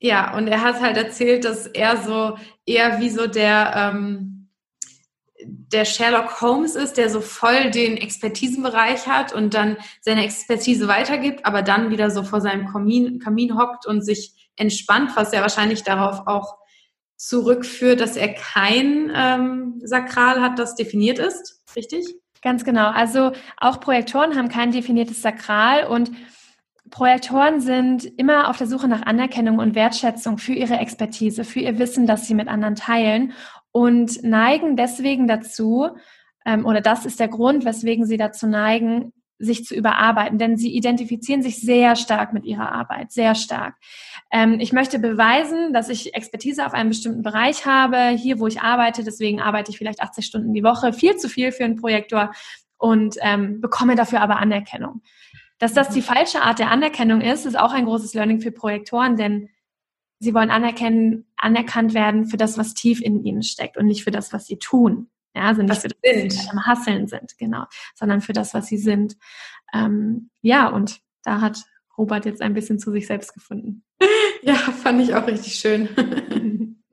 [0.00, 4.35] Ja, und er hat halt erzählt, dass er so eher wie so der, ähm,
[5.44, 11.44] der Sherlock Holmes ist, der so voll den Expertisenbereich hat und dann seine Expertise weitergibt,
[11.44, 15.82] aber dann wieder so vor seinem Kamin, Kamin hockt und sich entspannt, was ja wahrscheinlich
[15.82, 16.56] darauf auch
[17.16, 22.04] zurückführt, dass er kein ähm, Sakral hat, das definiert ist, richtig?
[22.42, 22.90] Ganz genau.
[22.90, 26.10] Also auch Projektoren haben kein definiertes Sakral und
[26.90, 31.78] Projektoren sind immer auf der Suche nach Anerkennung und Wertschätzung für ihre Expertise, für ihr
[31.78, 33.32] Wissen, das sie mit anderen teilen
[33.76, 35.90] und neigen deswegen dazu,
[36.46, 40.74] ähm, oder das ist der Grund, weswegen sie dazu neigen, sich zu überarbeiten, denn sie
[40.74, 43.74] identifizieren sich sehr stark mit ihrer Arbeit, sehr stark.
[44.32, 48.62] Ähm, ich möchte beweisen, dass ich Expertise auf einem bestimmten Bereich habe, hier wo ich
[48.62, 52.32] arbeite, deswegen arbeite ich vielleicht 80 Stunden die Woche, viel zu viel für einen Projektor
[52.78, 55.02] und ähm, bekomme dafür aber Anerkennung.
[55.58, 59.16] Dass das die falsche Art der Anerkennung ist, ist auch ein großes Learning für Projektoren,
[59.16, 59.50] denn
[60.18, 64.10] sie wollen anerkennen, anerkannt werden für das, was tief in ihnen steckt und nicht für
[64.10, 65.08] das, was sie tun.
[65.34, 68.54] Ja, also nicht was für das, was sie am Hasseln sind, genau, sondern für das,
[68.54, 69.16] was sie sind.
[69.74, 71.64] Ähm, ja, und da hat
[71.98, 73.84] Robert jetzt ein bisschen zu sich selbst gefunden.
[74.42, 75.88] Ja, fand ich auch richtig schön.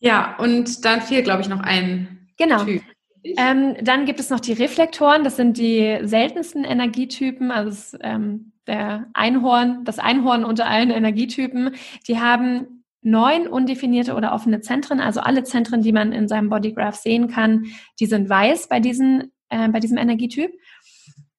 [0.00, 2.64] ja, und dann fehlt, glaube ich, noch ein genau.
[2.64, 2.82] Typ.
[3.24, 8.52] Ähm, dann gibt es noch die Reflektoren, das sind die seltensten Energietypen, also das, ähm,
[8.66, 11.74] der Einhorn, das Einhorn unter allen Energietypen.
[12.08, 16.96] Die haben neun undefinierte oder offene Zentren, also alle Zentren, die man in seinem Bodygraph
[16.96, 17.66] sehen kann,
[18.00, 20.52] die sind weiß bei, diesen, äh, bei diesem Energietyp.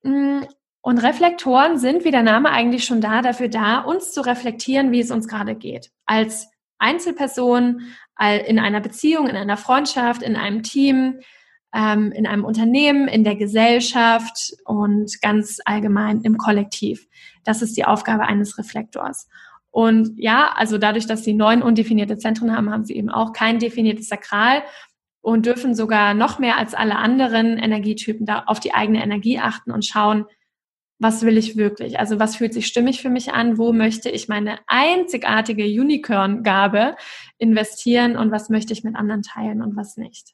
[0.04, 0.41] Mm,
[0.82, 5.00] und Reflektoren sind, wie der Name eigentlich schon da, dafür da, uns zu reflektieren, wie
[5.00, 5.91] es uns gerade geht.
[6.06, 7.84] Als Einzelperson,
[8.46, 11.19] in einer Beziehung, in einer Freundschaft, in einem Team,
[11.74, 17.08] ähm, in einem Unternehmen, in der Gesellschaft und ganz allgemein im Kollektiv.
[17.44, 19.28] Das ist die Aufgabe eines Reflektors.
[19.72, 23.58] Und ja, also dadurch, dass sie neun undefinierte Zentren haben, haben sie eben auch kein
[23.58, 24.62] definiertes Sakral
[25.22, 29.72] und dürfen sogar noch mehr als alle anderen Energietypen da auf die eigene Energie achten
[29.72, 30.26] und schauen,
[31.00, 32.00] was will ich wirklich?
[32.00, 33.58] Also was fühlt sich stimmig für mich an?
[33.58, 36.96] Wo möchte ich meine einzigartige Unicorn-Gabe
[37.40, 40.34] investieren und was möchte ich mit anderen teilen und was nicht?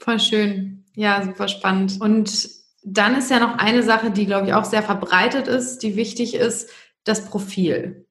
[0.00, 0.84] Voll schön.
[0.96, 2.00] Ja, super spannend.
[2.00, 2.48] Und
[2.82, 6.34] dann ist ja noch eine Sache, die, glaube ich, auch sehr verbreitet ist, die wichtig
[6.34, 6.70] ist,
[7.04, 8.06] das Profil.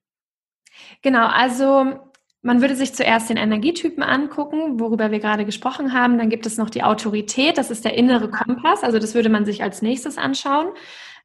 [1.02, 1.98] Genau, also
[2.42, 6.16] man würde sich zuerst den Energietypen angucken, worüber wir gerade gesprochen haben.
[6.16, 8.82] Dann gibt es noch die Autorität, das ist der innere Kompass.
[8.82, 10.68] Also das würde man sich als nächstes anschauen.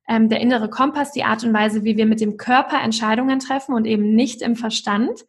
[0.08, 3.74] Ähm, der innere Kompass, die Art und Weise, wie wir mit dem Körper Entscheidungen treffen
[3.74, 5.26] und eben nicht im Verstand.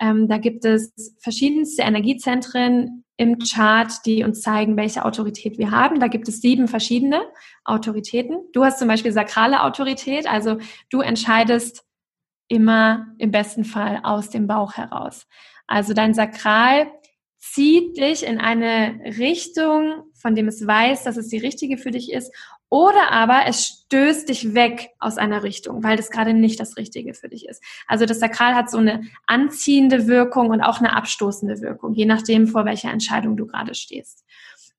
[0.00, 6.00] Ähm, da gibt es verschiedenste Energiezentren im Chart, die uns zeigen, welche Autorität wir haben.
[6.00, 7.22] Da gibt es sieben verschiedene
[7.64, 8.38] Autoritäten.
[8.52, 10.58] Du hast zum Beispiel sakrale Autorität, also
[10.90, 11.84] du entscheidest
[12.48, 15.26] immer im besten Fall aus dem Bauch heraus.
[15.66, 16.90] Also dein Sakral
[17.38, 22.12] zieht dich in eine Richtung, von dem es weiß, dass es die richtige für dich
[22.12, 22.32] ist
[22.72, 27.12] oder aber es stößt dich weg aus einer Richtung, weil das gerade nicht das Richtige
[27.12, 27.62] für dich ist.
[27.86, 32.46] Also das Sakral hat so eine anziehende Wirkung und auch eine abstoßende Wirkung, je nachdem,
[32.46, 34.24] vor welcher Entscheidung du gerade stehst.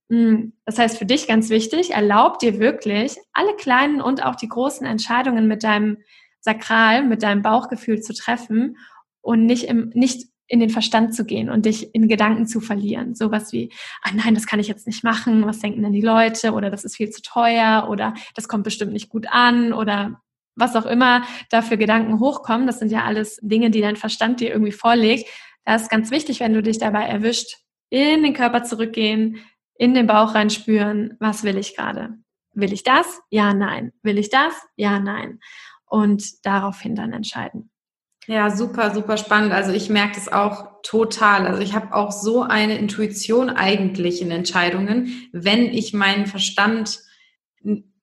[0.10, 4.50] Hm, das heißt für dich ganz wichtig, erlaub dir wirklich, alle kleinen und auch die
[4.50, 5.98] großen Entscheidungen mit deinem
[6.40, 8.78] Sakral, mit deinem Bauchgefühl zu treffen
[9.22, 13.16] und nicht im, nicht in den Verstand zu gehen und dich in Gedanken zu verlieren.
[13.16, 16.54] Sowas wie, ah nein, das kann ich jetzt nicht machen, was denken denn die Leute
[16.54, 20.22] oder das ist viel zu teuer oder das kommt bestimmt nicht gut an oder
[20.56, 22.68] was auch immer da für Gedanken hochkommen.
[22.68, 25.28] Das sind ja alles Dinge, die dein Verstand dir irgendwie vorlegt.
[25.66, 27.58] Da ist ganz wichtig, wenn du dich dabei erwischt,
[27.90, 29.40] in den Körper zurückgehen,
[29.76, 32.18] in den Bauch reinspüren, was will ich gerade?
[32.54, 33.22] Will ich das?
[33.30, 33.94] Ja, nein.
[34.04, 34.54] Will ich das?
[34.76, 35.40] Ja, nein.
[35.86, 37.72] Und daraufhin dann entscheiden.
[38.28, 39.52] Ja, super, super spannend.
[39.52, 41.46] Also ich merke das auch total.
[41.46, 47.00] Also ich habe auch so eine Intuition eigentlich in Entscheidungen, wenn ich meinen Verstand,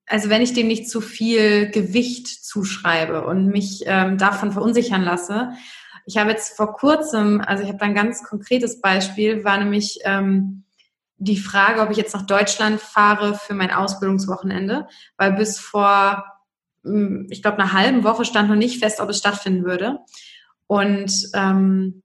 [0.05, 5.53] also wenn ich dem nicht zu viel Gewicht zuschreibe und mich ähm, davon verunsichern lasse.
[6.05, 9.99] Ich habe jetzt vor kurzem, also ich habe da ein ganz konkretes Beispiel, war nämlich
[10.03, 10.65] ähm,
[11.17, 16.25] die Frage, ob ich jetzt nach Deutschland fahre für mein Ausbildungswochenende, weil bis vor
[16.83, 19.99] ich glaube, einer halben Woche stand noch nicht fest, ob es stattfinden würde.
[20.67, 22.01] Und ähm,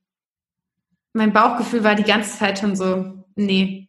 [1.12, 3.88] mein Bauchgefühl war die ganze Zeit schon so, nee.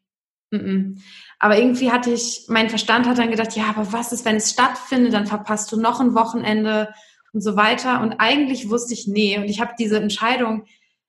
[0.51, 1.01] Mm -mm.
[1.39, 4.51] Aber irgendwie hatte ich, mein Verstand hat dann gedacht, ja, aber was ist, wenn es
[4.51, 6.93] stattfindet, dann verpasst du noch ein Wochenende
[7.33, 8.01] und so weiter.
[8.01, 9.37] Und eigentlich wusste ich, nee.
[9.37, 10.65] Und ich habe diese Entscheidung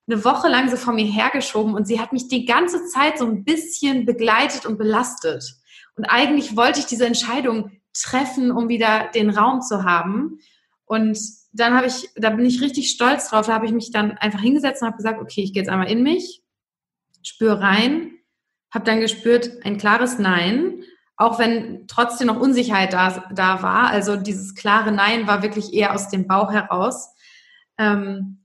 [0.07, 3.27] eine Woche lang so vor mir hergeschoben und sie hat mich die ganze Zeit so
[3.27, 5.57] ein bisschen begleitet und belastet.
[5.97, 7.71] Und eigentlich wollte ich diese Entscheidung
[8.03, 10.39] treffen, um wieder den Raum zu haben.
[10.85, 11.19] Und
[11.53, 13.47] dann habe ich, da bin ich richtig stolz drauf.
[13.47, 15.91] Da habe ich mich dann einfach hingesetzt und habe gesagt, okay, ich gehe jetzt einmal
[15.91, 16.43] in mich,
[17.23, 18.13] spüre rein,
[18.73, 20.83] habe dann gespürt ein klares Nein,
[21.17, 23.89] auch wenn trotzdem noch Unsicherheit da, da war.
[23.89, 27.11] Also dieses klare Nein war wirklich eher aus dem Bauch heraus.
[27.77, 28.38] Ähm,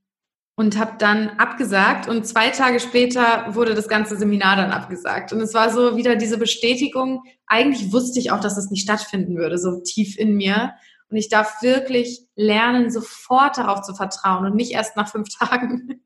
[0.56, 5.34] und habe dann abgesagt und zwei Tage später wurde das ganze Seminar dann abgesagt.
[5.34, 9.36] Und es war so wieder diese Bestätigung, eigentlich wusste ich auch, dass es nicht stattfinden
[9.36, 10.74] würde, so tief in mir.
[11.10, 16.02] Und ich darf wirklich lernen, sofort darauf zu vertrauen und nicht erst nach fünf Tagen.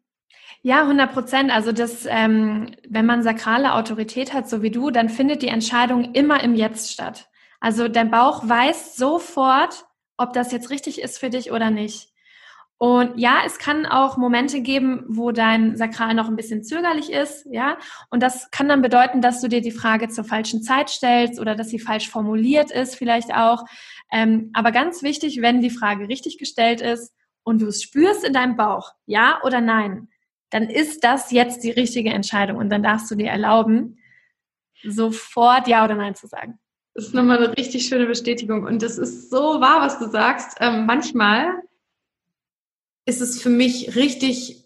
[0.62, 1.52] Ja, 100 Prozent.
[1.52, 6.14] Also das, ähm, wenn man sakrale Autorität hat, so wie du, dann findet die Entscheidung
[6.14, 7.30] immer im Jetzt statt.
[7.60, 9.86] Also dein Bauch weiß sofort,
[10.18, 12.10] ob das jetzt richtig ist für dich oder nicht.
[12.80, 17.48] Und ja, es kann auch Momente geben, wo dein Sakral noch ein bisschen zögerlich ist,
[17.50, 17.78] ja.
[18.12, 21.56] Und das kann dann bedeuten, dass du dir die Frage zur falschen Zeit stellst oder
[21.56, 23.63] dass sie falsch formuliert ist, vielleicht auch.
[24.12, 27.13] Ähm, aber ganz wichtig, wenn die Frage richtig gestellt ist
[27.44, 30.10] und du es spürst in deinem Bauch, ja oder nein,
[30.52, 33.98] dann ist das jetzt die richtige Entscheidung und dann darfst du dir erlauben,
[34.84, 36.60] sofort ja oder nein zu sagen.
[36.94, 40.58] Das ist nochmal eine richtig schöne Bestätigung und das ist so wahr, was du sagst.
[40.60, 41.62] Ähm, manchmal
[43.08, 44.65] ist es für mich richtig,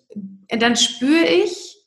[0.49, 1.77] dann spüre ich,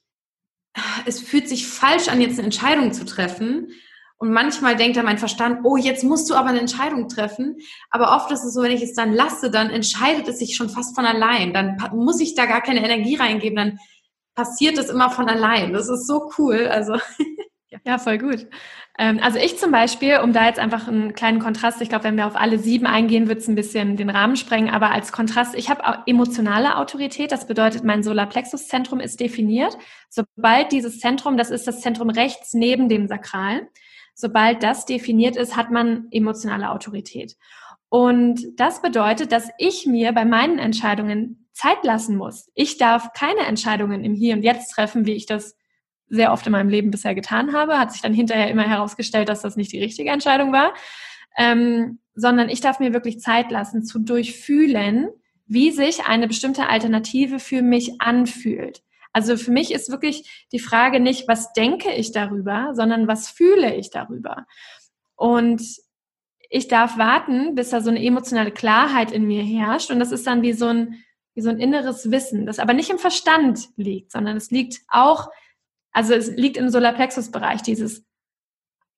[1.05, 3.73] es fühlt sich falsch an, jetzt eine Entscheidung zu treffen.
[4.17, 7.59] Und manchmal denkt dann mein Verstand, oh, jetzt musst du aber eine Entscheidung treffen.
[7.91, 10.71] Aber oft ist es so, wenn ich es dann lasse, dann entscheidet es sich schon
[10.71, 11.53] fast von allein.
[11.53, 13.57] Dann muss ich da gar keine Energie reingeben.
[13.57, 13.79] Dann
[14.35, 15.73] passiert es immer von allein.
[15.73, 16.69] Das ist so cool.
[16.69, 16.97] Also
[17.85, 18.47] ja, voll gut.
[18.99, 22.17] Ähm, also ich zum Beispiel, um da jetzt einfach einen kleinen Kontrast, ich glaube, wenn
[22.17, 25.55] wir auf alle sieben eingehen, wird es ein bisschen den Rahmen sprengen, aber als Kontrast,
[25.55, 29.77] ich habe emotionale Autorität, das bedeutet, mein Solarplexuszentrum ist definiert.
[30.09, 33.69] Sobald dieses Zentrum, das ist das Zentrum rechts neben dem Sakral,
[34.15, 37.37] sobald das definiert ist, hat man emotionale Autorität.
[37.89, 42.51] Und das bedeutet, dass ich mir bei meinen Entscheidungen Zeit lassen muss.
[42.55, 45.57] Ich darf keine Entscheidungen im Hier und Jetzt treffen, wie ich das
[46.09, 47.79] sehr oft in meinem Leben bisher getan habe.
[47.79, 50.75] Hat sich dann hinterher immer herausgestellt, dass das nicht die richtige Entscheidung war.
[51.37, 55.09] Ähm, sondern ich darf mir wirklich Zeit lassen zu durchfühlen,
[55.47, 58.83] wie sich eine bestimmte Alternative für mich anfühlt.
[59.13, 63.75] Also für mich ist wirklich die Frage nicht, was denke ich darüber, sondern was fühle
[63.75, 64.47] ich darüber.
[65.15, 65.63] Und
[66.51, 69.91] ich darf warten, bis da so eine emotionale Klarheit in mir herrscht.
[69.91, 71.03] Und das ist dann wie so ein,
[71.35, 75.29] wie so ein inneres Wissen, das aber nicht im Verstand liegt, sondern es liegt auch
[75.95, 78.05] also es liegt im Solarplexus-Bereich, dieses,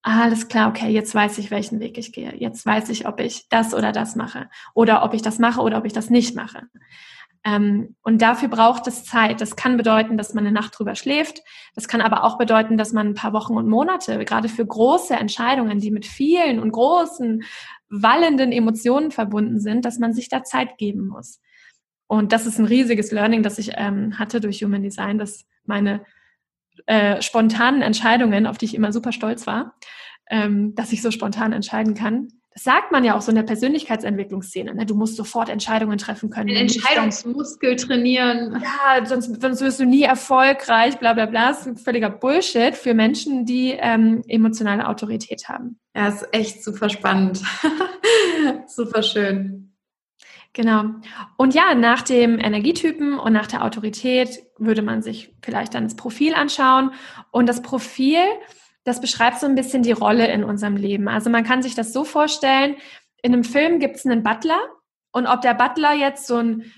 [0.03, 2.35] alles klar, okay, jetzt weiß ich, welchen Weg ich gehe.
[2.37, 4.49] Jetzt weiß ich, ob ich das oder das mache.
[4.75, 6.63] Oder ob ich das mache oder ob ich das nicht mache.
[7.45, 9.41] Ähm, und dafür braucht es Zeit.
[9.41, 11.43] Das kann bedeuten, dass man eine Nacht drüber schläft.
[11.75, 15.15] Das kann aber auch bedeuten, dass man ein paar Wochen und Monate, gerade für große
[15.15, 17.43] Entscheidungen, die mit vielen und großen,
[17.89, 21.41] wallenden Emotionen verbunden sind, dass man sich da Zeit geben muss.
[22.07, 26.05] Und das ist ein riesiges Learning, das ich ähm, hatte durch Human Design, dass meine
[26.87, 29.75] äh, spontanen Entscheidungen, auf die ich immer super stolz war,
[30.31, 32.29] ähm, dass ich so spontan entscheiden kann.
[32.57, 34.75] Das sagt man ja auch so in der Persönlichkeitsentwicklungsszene.
[34.75, 34.87] Ne?
[34.87, 36.47] Du musst sofort Entscheidungen treffen können.
[36.47, 38.63] Den Entscheidungsmuskel trainieren.
[38.63, 41.49] Ja, sonst, sonst wirst du nie erfolgreich, bla bla bla.
[41.49, 45.79] Das ist völliger Bullshit für Menschen, die ähm, emotionale Autorität haben.
[45.95, 47.43] Ja, ist echt super spannend.
[48.67, 49.66] super schön.
[50.57, 50.85] Genau.
[51.37, 55.97] Und ja, nach dem Energietypen und nach der Autorität würde man sich vielleicht dann das
[55.97, 56.93] Profil anschauen.
[57.31, 58.23] Und das Profil,
[58.83, 61.09] das beschreibt so ein bisschen die Rolle in unserem Leben.
[61.09, 62.77] Also man kann sich das so vorstellen,
[63.21, 64.59] in einem Film gibt es einen Butler
[65.13, 66.73] und ob der Butler jetzt so ein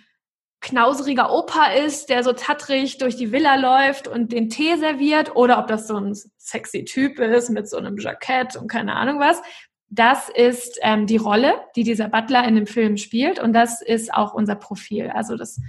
[0.60, 5.60] knauseriger Opa ist, der so tattrig durch die Villa läuft und den Tee serviert oder
[5.60, 9.40] ob das so ein sexy Typ ist mit so einem Jackett und keine Ahnung was,
[9.90, 14.12] das ist ähm, die Rolle, die dieser Butler in dem Film spielt und das ist
[14.12, 15.08] auch unser Profil.
[15.08, 15.60] Also das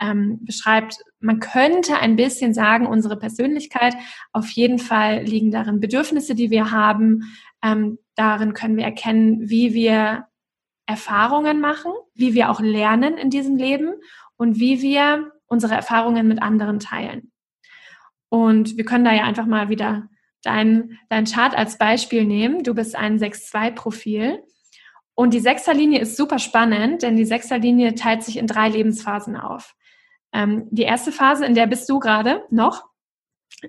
[0.00, 3.94] ähm, beschreibt, man könnte ein bisschen sagen, unsere Persönlichkeit.
[4.32, 7.22] Auf jeden Fall liegen darin Bedürfnisse, die wir haben.
[7.62, 10.26] Ähm, darin können wir erkennen, wie wir
[10.86, 13.94] Erfahrungen machen, wie wir auch lernen in diesem Leben
[14.36, 17.32] und wie wir unsere Erfahrungen mit anderen teilen.
[18.28, 20.08] Und wir können da ja einfach mal wieder
[20.46, 22.62] dein, dein Chart als Beispiel nehmen.
[22.62, 24.42] Du bist ein 6-2-Profil.
[25.14, 29.74] Und die Sechserlinie ist super spannend, denn die Sechserlinie teilt sich in drei Lebensphasen auf.
[30.32, 32.84] Ähm, die erste Phase, in der bist du gerade noch,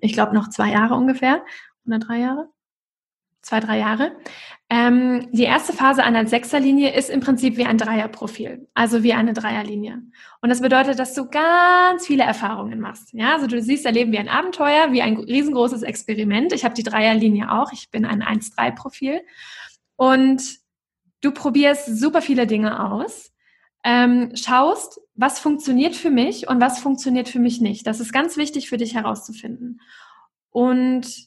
[0.01, 1.43] ich glaube noch zwei Jahre ungefähr,
[1.85, 2.49] oder drei Jahre,
[3.41, 4.17] zwei, drei Jahre.
[4.69, 9.31] Ähm, die erste Phase einer Sechserlinie ist im Prinzip wie ein Dreierprofil, also wie eine
[9.31, 10.01] Dreierlinie.
[10.41, 13.13] Und das bedeutet, dass du ganz viele Erfahrungen machst.
[13.13, 16.51] Ja, also du siehst dein Leben wie ein Abenteuer, wie ein riesengroßes Experiment.
[16.51, 17.71] Ich habe die Dreierlinie auch.
[17.71, 19.21] Ich bin ein 1-3-Profil.
[19.95, 20.43] Und
[21.21, 23.31] du probierst super viele Dinge aus,
[23.85, 27.87] ähm, schaust, was funktioniert für mich und was funktioniert für mich nicht.
[27.87, 29.79] Das ist ganz wichtig für dich herauszufinden.
[30.51, 31.26] Und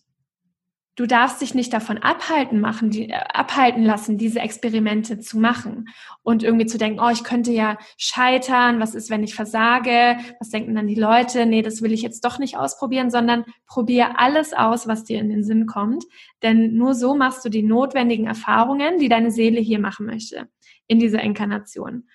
[0.96, 5.88] du darfst dich nicht davon abhalten machen, die, äh, abhalten lassen, diese Experimente zu machen
[6.22, 10.50] und irgendwie zu denken, oh, ich könnte ja scheitern, was ist, wenn ich versage, was
[10.50, 14.52] denken dann die Leute, nee, das will ich jetzt doch nicht ausprobieren, sondern probier alles
[14.52, 16.04] aus, was dir in den Sinn kommt,
[16.42, 20.48] denn nur so machst du die notwendigen Erfahrungen, die deine Seele hier machen möchte
[20.86, 22.08] in dieser Inkarnation.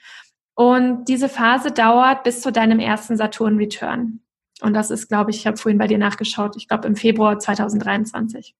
[0.53, 4.21] Und diese Phase dauert bis zu deinem ersten Saturn-Return.
[4.61, 7.39] Und das ist, glaube ich, ich habe vorhin bei dir nachgeschaut, ich glaube im Februar
[7.39, 8.55] 2023.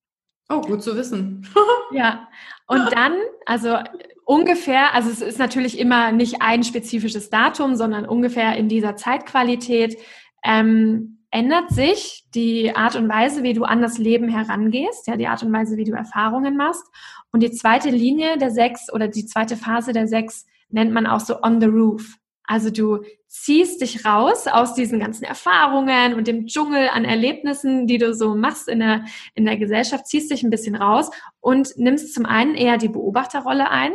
[0.50, 1.48] Oh, gut zu wissen.
[1.92, 2.28] ja.
[2.68, 3.14] Und dann,
[3.46, 3.78] also
[4.26, 9.98] ungefähr, also es ist natürlich immer nicht ein spezifisches Datum, sondern ungefähr in dieser Zeitqualität
[10.44, 15.28] ähm, ändert sich die Art und Weise, wie du an das Leben herangehst, ja, die
[15.28, 16.86] Art und Weise, wie du Erfahrungen machst.
[17.32, 21.20] Und die zweite Linie der sechs oder die zweite Phase der sechs nennt man auch
[21.20, 22.18] so on the roof.
[22.48, 27.98] Also du ziehst dich raus aus diesen ganzen Erfahrungen und dem Dschungel an Erlebnissen, die
[27.98, 32.14] du so machst in der, in der Gesellschaft, ziehst dich ein bisschen raus und nimmst
[32.14, 33.92] zum einen eher die Beobachterrolle ein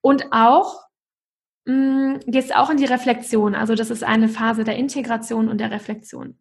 [0.00, 0.84] und auch
[1.64, 3.54] mh, mm, gehst auch in die Reflexion.
[3.54, 6.38] Also das ist eine Phase der Integration und der Reflexion.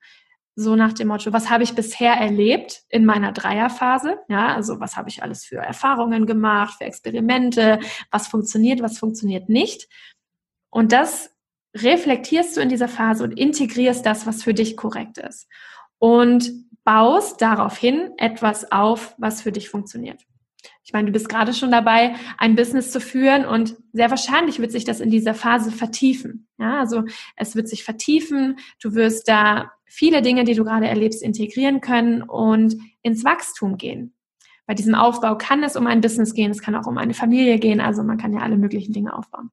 [0.56, 4.20] So nach dem Motto, was habe ich bisher erlebt in meiner Dreierphase?
[4.28, 7.80] Ja, also was habe ich alles für Erfahrungen gemacht, für Experimente,
[8.12, 9.88] was funktioniert, was funktioniert nicht.
[10.74, 11.30] Und das
[11.76, 15.48] reflektierst du in dieser Phase und integrierst das, was für dich korrekt ist.
[16.00, 16.52] Und
[16.84, 20.22] baust daraufhin etwas auf, was für dich funktioniert.
[20.84, 24.72] Ich meine, du bist gerade schon dabei, ein Business zu führen und sehr wahrscheinlich wird
[24.72, 26.48] sich das in dieser Phase vertiefen.
[26.58, 27.04] Ja, also
[27.36, 28.58] es wird sich vertiefen.
[28.82, 34.16] Du wirst da viele Dinge, die du gerade erlebst, integrieren können und ins Wachstum gehen.
[34.66, 37.60] Bei diesem Aufbau kann es um ein Business gehen, es kann auch um eine Familie
[37.60, 37.80] gehen.
[37.80, 39.52] Also man kann ja alle möglichen Dinge aufbauen.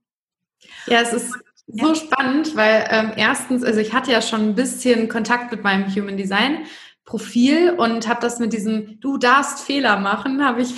[0.87, 1.33] Ja, es ist
[1.67, 1.95] so ja.
[1.95, 6.17] spannend, weil ähm, erstens, also ich hatte ja schon ein bisschen Kontakt mit meinem Human
[6.17, 6.67] Design
[7.05, 10.73] Profil und habe das mit diesem du darfst Fehler machen, habe ich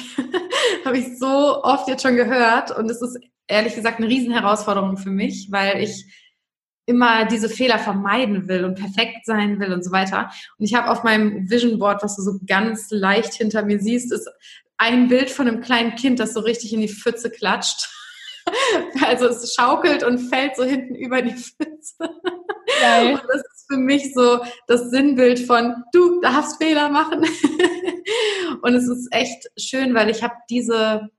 [0.85, 5.11] habe ich so oft jetzt schon gehört und es ist ehrlich gesagt eine Riesenherausforderung für
[5.11, 6.07] mich, weil ich
[6.87, 10.31] immer diese Fehler vermeiden will und perfekt sein will und so weiter.
[10.59, 14.13] Und ich habe auf meinem Vision Board, was du so ganz leicht hinter mir siehst,
[14.13, 14.29] ist
[14.79, 17.89] ein Bild von einem kleinen Kind, das so richtig in die Pfütze klatscht.
[19.05, 22.11] Also es schaukelt und fällt so hinten über die Pfütze.
[22.81, 23.15] Geil.
[23.15, 27.25] Und das ist für mich so das Sinnbild von, du darfst Fehler machen.
[28.63, 31.11] Und es ist echt schön, weil ich habe diese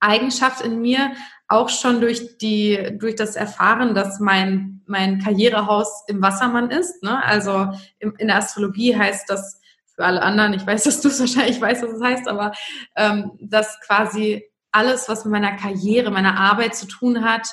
[0.00, 1.12] Eigenschaft in mir
[1.48, 7.02] auch schon durch die durch das Erfahren, dass mein mein Karrierehaus im Wassermann ist.
[7.02, 7.22] Ne?
[7.24, 9.60] Also im, in der Astrologie heißt das
[9.94, 10.54] für alle anderen.
[10.54, 12.52] Ich weiß, dass du es wahrscheinlich weißt, was es heißt, aber
[12.96, 17.48] ähm, dass quasi alles, was mit meiner Karriere, meiner Arbeit zu tun hat,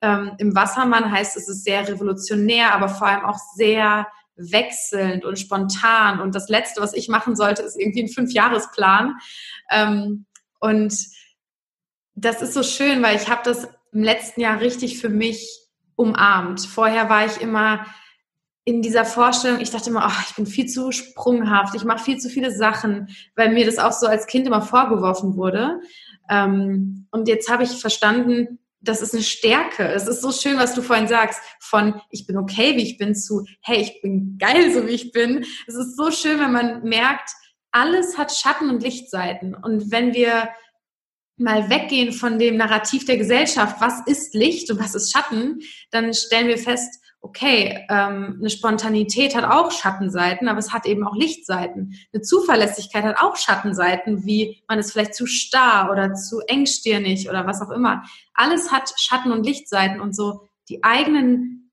[0.00, 4.06] ähm, im Wassermann heißt es ist sehr revolutionär, aber vor allem auch sehr
[4.36, 6.20] wechselnd und spontan.
[6.20, 9.16] Und das Letzte, was ich machen sollte, ist irgendwie ein Fünfjahresplan.
[9.70, 10.26] Ähm,
[10.60, 10.94] und
[12.14, 15.60] das ist so schön, weil ich habe das im letzten Jahr richtig für mich
[15.96, 16.60] umarmt.
[16.60, 17.84] Vorher war ich immer
[18.64, 22.18] in dieser Vorstellung, ich dachte immer, oh, ich bin viel zu sprunghaft, ich mache viel
[22.18, 25.80] zu viele Sachen, weil mir das auch so als Kind immer vorgeworfen wurde.
[26.28, 29.84] Ähm, und jetzt habe ich verstanden, das ist eine Stärke.
[29.88, 33.14] Es ist so schön, was du vorhin sagst, von ich bin okay, wie ich bin,
[33.14, 35.44] zu hey, ich bin geil, so wie ich bin.
[35.66, 37.30] Es ist so schön, wenn man merkt,
[37.72, 39.54] alles hat Schatten- und Lichtseiten.
[39.54, 40.48] Und wenn wir
[41.36, 45.60] mal weggehen von dem Narrativ der Gesellschaft, was ist Licht und was ist Schatten,
[45.90, 51.06] dann stellen wir fest, okay, ähm, eine Spontanität hat auch Schattenseiten, aber es hat eben
[51.06, 51.94] auch Lichtseiten.
[52.12, 57.46] Eine Zuverlässigkeit hat auch Schattenseiten, wie man ist vielleicht zu starr oder zu engstirnig oder
[57.46, 58.04] was auch immer.
[58.34, 61.72] Alles hat Schatten- und Lichtseiten und so die eigenen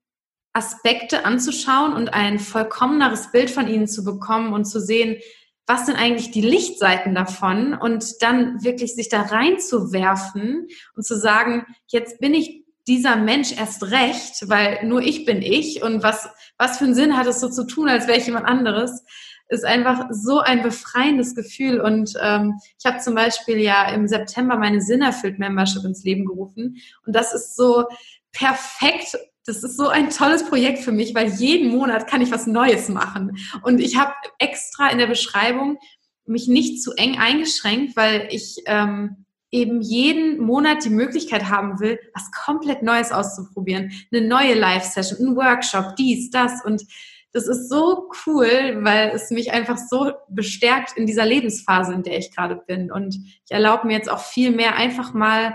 [0.52, 5.20] Aspekte anzuschauen und ein vollkommeneres Bild von ihnen zu bekommen und zu sehen,
[5.66, 11.66] was sind eigentlich die Lichtseiten davon und dann wirklich sich da reinzuwerfen und zu sagen,
[11.88, 16.78] jetzt bin ich dieser Mensch erst recht, weil nur ich bin ich und was, was
[16.78, 19.04] für einen Sinn hat es so zu tun, als wäre ich jemand anderes,
[19.48, 21.80] ist einfach so ein befreiendes Gefühl.
[21.80, 26.76] Und ähm, ich habe zum Beispiel ja im September meine Sinnerfüllt Membership ins Leben gerufen
[27.04, 27.84] und das ist so
[28.32, 29.16] perfekt.
[29.46, 32.88] Das ist so ein tolles Projekt für mich, weil jeden Monat kann ich was Neues
[32.88, 33.38] machen.
[33.62, 35.78] Und ich habe extra in der Beschreibung
[36.24, 41.98] mich nicht zu eng eingeschränkt, weil ich ähm, eben jeden Monat die Möglichkeit haben will,
[42.14, 43.92] was komplett Neues auszuprobieren.
[44.12, 46.64] Eine neue Live-Session, ein Workshop, dies, das.
[46.64, 46.84] Und
[47.32, 52.18] das ist so cool, weil es mich einfach so bestärkt in dieser Lebensphase, in der
[52.18, 52.90] ich gerade bin.
[52.90, 55.54] Und ich erlaube mir jetzt auch viel mehr einfach mal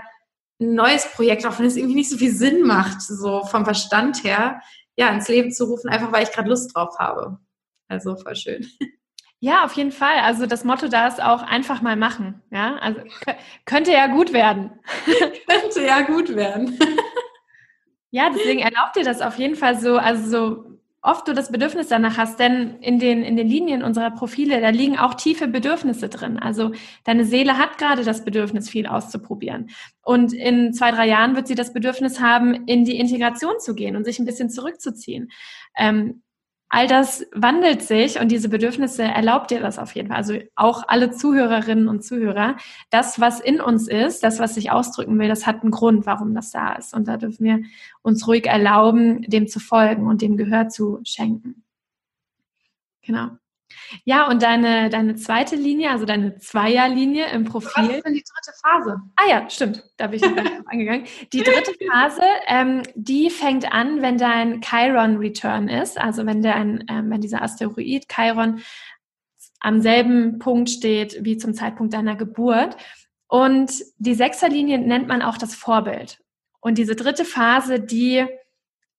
[0.60, 4.22] ein neues Projekt, auch wenn es irgendwie nicht so viel Sinn macht, so vom Verstand
[4.24, 4.60] her,
[4.96, 7.38] ja, ins Leben zu rufen, einfach weil ich gerade Lust drauf habe.
[7.88, 8.66] Also voll schön.
[9.44, 10.20] Ja, auf jeden Fall.
[10.22, 12.40] Also das Motto da ist auch einfach mal machen.
[12.52, 13.00] Ja, also
[13.64, 14.70] könnte ja gut werden.
[15.48, 16.78] könnte ja gut werden.
[18.12, 21.88] ja, deswegen erlaubt dir das auf jeden Fall so, also so oft du das Bedürfnis
[21.88, 26.08] danach hast, denn in den, in den Linien unserer Profile, da liegen auch tiefe Bedürfnisse
[26.08, 26.38] drin.
[26.38, 26.70] Also
[27.02, 29.70] deine Seele hat gerade das Bedürfnis, viel auszuprobieren.
[30.02, 33.96] Und in zwei, drei Jahren wird sie das Bedürfnis haben, in die Integration zu gehen
[33.96, 35.32] und sich ein bisschen zurückzuziehen.
[35.76, 36.22] Ähm,
[36.72, 40.16] all das wandelt sich und diese Bedürfnisse erlaubt dir das auf jeden Fall.
[40.16, 42.56] Also auch alle Zuhörerinnen und Zuhörer,
[42.88, 46.34] das, was in uns ist, das, was sich ausdrücken will, das hat einen Grund, warum
[46.34, 46.94] das da ist.
[46.94, 47.62] Und da dürfen wir
[48.00, 51.62] uns ruhig erlauben, dem zu folgen und dem Gehör zu schenken.
[53.02, 53.32] Genau.
[54.04, 57.88] Ja, und deine, deine zweite Linie, also deine Zweierlinie im Profil.
[57.88, 58.96] Was ist denn die dritte Phase?
[59.16, 59.84] Ah ja, stimmt.
[59.96, 61.04] Da bin ich noch angegangen.
[61.32, 66.80] Die dritte Phase, ähm, die fängt an, wenn dein Chiron-Return ist, also wenn, der ähm,
[66.88, 68.62] wenn dieser Asteroid Chiron
[69.60, 72.76] am selben Punkt steht wie zum Zeitpunkt deiner Geburt.
[73.28, 76.18] Und die Sechserlinie nennt man auch das Vorbild.
[76.60, 78.26] Und diese dritte Phase, die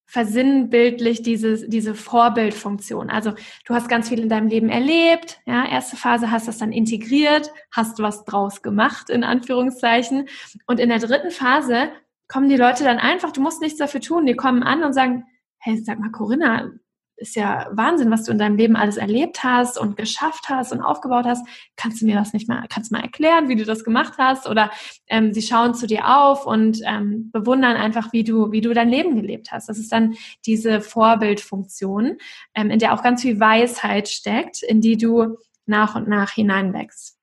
[0.06, 3.10] versinnbildlich diese, diese Vorbildfunktion.
[3.10, 3.32] Also
[3.64, 7.50] du hast ganz viel in deinem Leben erlebt, ja, erste Phase hast das dann integriert,
[7.72, 10.28] hast was draus gemacht, in Anführungszeichen.
[10.66, 11.90] Und in der dritten Phase
[12.28, 15.24] kommen die Leute dann einfach, du musst nichts dafür tun, die kommen an und sagen,
[15.58, 16.70] hey, sag mal, Corinna,
[17.16, 20.80] ist ja Wahnsinn, was du in deinem Leben alles erlebt hast und geschafft hast und
[20.80, 21.46] aufgebaut hast.
[21.76, 24.48] Kannst du mir das nicht mal, kannst du mal erklären, wie du das gemacht hast?
[24.48, 24.70] Oder
[25.06, 28.88] ähm, sie schauen zu dir auf und ähm, bewundern einfach, wie du, wie du dein
[28.88, 29.68] Leben gelebt hast.
[29.68, 32.18] Das ist dann diese Vorbildfunktion,
[32.54, 35.36] ähm, in der auch ganz viel Weisheit steckt, in die du
[35.66, 37.18] nach und nach hineinwächst.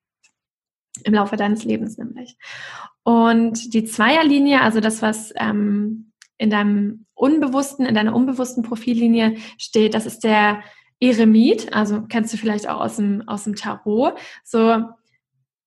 [1.03, 2.37] Im Laufe deines Lebens nämlich.
[3.03, 6.10] Und die Zweierlinie, also das, was ähm,
[6.41, 10.63] in deinem unbewussten, in deiner unbewussten Profillinie steht, das ist der
[10.99, 14.83] Eremit, also kennst du vielleicht auch aus dem, aus dem Tarot, so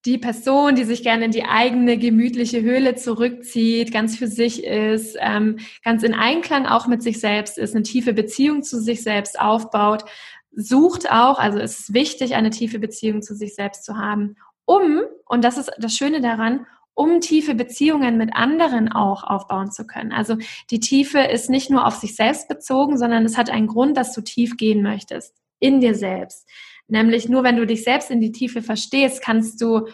[0.04, 5.16] die Person, die sich gerne in die eigene gemütliche Höhle zurückzieht, ganz für sich ist,
[5.20, 9.38] ähm, ganz in Einklang auch mit sich selbst ist, eine tiefe Beziehung zu sich selbst
[9.38, 10.04] aufbaut,
[10.50, 15.02] sucht auch, also es ist wichtig, eine tiefe Beziehung zu sich selbst zu haben, um,
[15.26, 20.12] und das ist das Schöne daran, um tiefe Beziehungen mit anderen auch aufbauen zu können.
[20.12, 20.36] Also
[20.70, 24.14] die Tiefe ist nicht nur auf sich selbst bezogen, sondern es hat einen Grund, dass
[24.14, 26.48] du tief gehen möchtest in dir selbst.
[26.86, 29.88] Nämlich nur wenn du dich selbst in die Tiefe verstehst, kannst du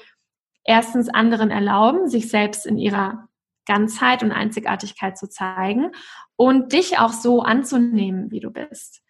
[0.65, 3.29] erstens anderen erlauben, sich selbst in ihrer
[3.67, 5.93] Ganzheit und Einzigartigkeit zu zeigen
[6.37, 9.03] und dich auch so anzunehmen, wie du bist.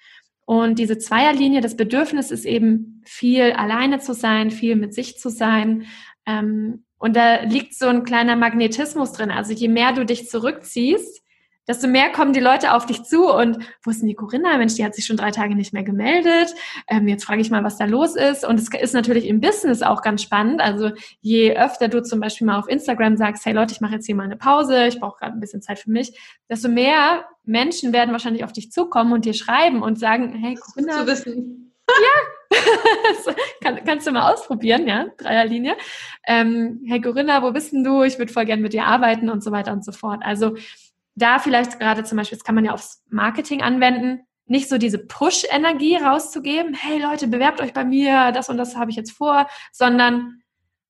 [0.45, 5.31] Und diese Zweierlinie, das Bedürfnis ist eben viel alleine zu sein, viel mit sich zu
[5.31, 5.87] sein,
[6.27, 9.31] ähm, und da liegt so ein kleiner Magnetismus drin.
[9.31, 11.23] Also je mehr du dich zurückziehst,
[11.67, 14.59] desto mehr kommen die Leute auf dich zu und wo ist denn die Corinna?
[14.59, 16.55] Mensch, die hat sich schon drei Tage nicht mehr gemeldet.
[16.89, 18.45] Ähm, jetzt frage ich mal, was da los ist.
[18.45, 20.61] Und es ist natürlich im Business auch ganz spannend.
[20.61, 20.91] Also
[21.23, 24.15] je öfter du zum Beispiel mal auf Instagram sagst, hey Leute, ich mache jetzt hier
[24.15, 26.19] mal eine Pause, ich brauche gerade ein bisschen Zeit für mich,
[26.51, 30.99] desto mehr Menschen werden wahrscheinlich auf dich zukommen und dir schreiben und sagen, hey Corinna.
[30.99, 31.73] Zu wissen.
[31.89, 32.40] Ja,
[33.63, 35.77] Kann, kannst du mal ausprobieren, ja, Dreierlinie.
[36.27, 38.03] Ähm, hey Corinna, wo bist denn du?
[38.03, 40.23] Ich würde voll gern mit dir arbeiten und so weiter und so fort.
[40.25, 40.57] Also
[41.15, 44.99] da vielleicht gerade zum Beispiel, das kann man ja aufs Marketing anwenden, nicht so diese
[44.99, 49.47] Push-Energie rauszugeben, hey Leute, bewerbt euch bei mir, das und das habe ich jetzt vor,
[49.71, 50.43] sondern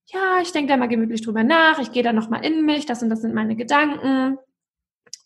[0.06, 3.02] ja, ich denke da mal gemütlich drüber nach, ich gehe da nochmal in mich, das
[3.02, 4.38] und das sind meine Gedanken,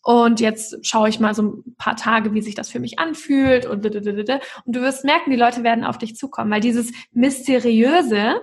[0.05, 3.65] und jetzt schaue ich mal so ein paar Tage, wie sich das für mich anfühlt
[3.65, 8.39] und und du wirst merken, die Leute werden auf dich zukommen, weil dieses mysteriöse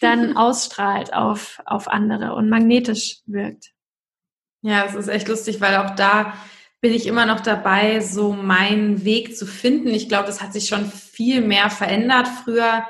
[0.00, 3.72] dann ausstrahlt auf auf andere und magnetisch wirkt.
[4.62, 6.32] Ja, es ist echt lustig, weil auch da
[6.80, 9.88] bin ich immer noch dabei, so meinen Weg zu finden.
[9.88, 12.28] Ich glaube, das hat sich schon viel mehr verändert.
[12.44, 12.86] Früher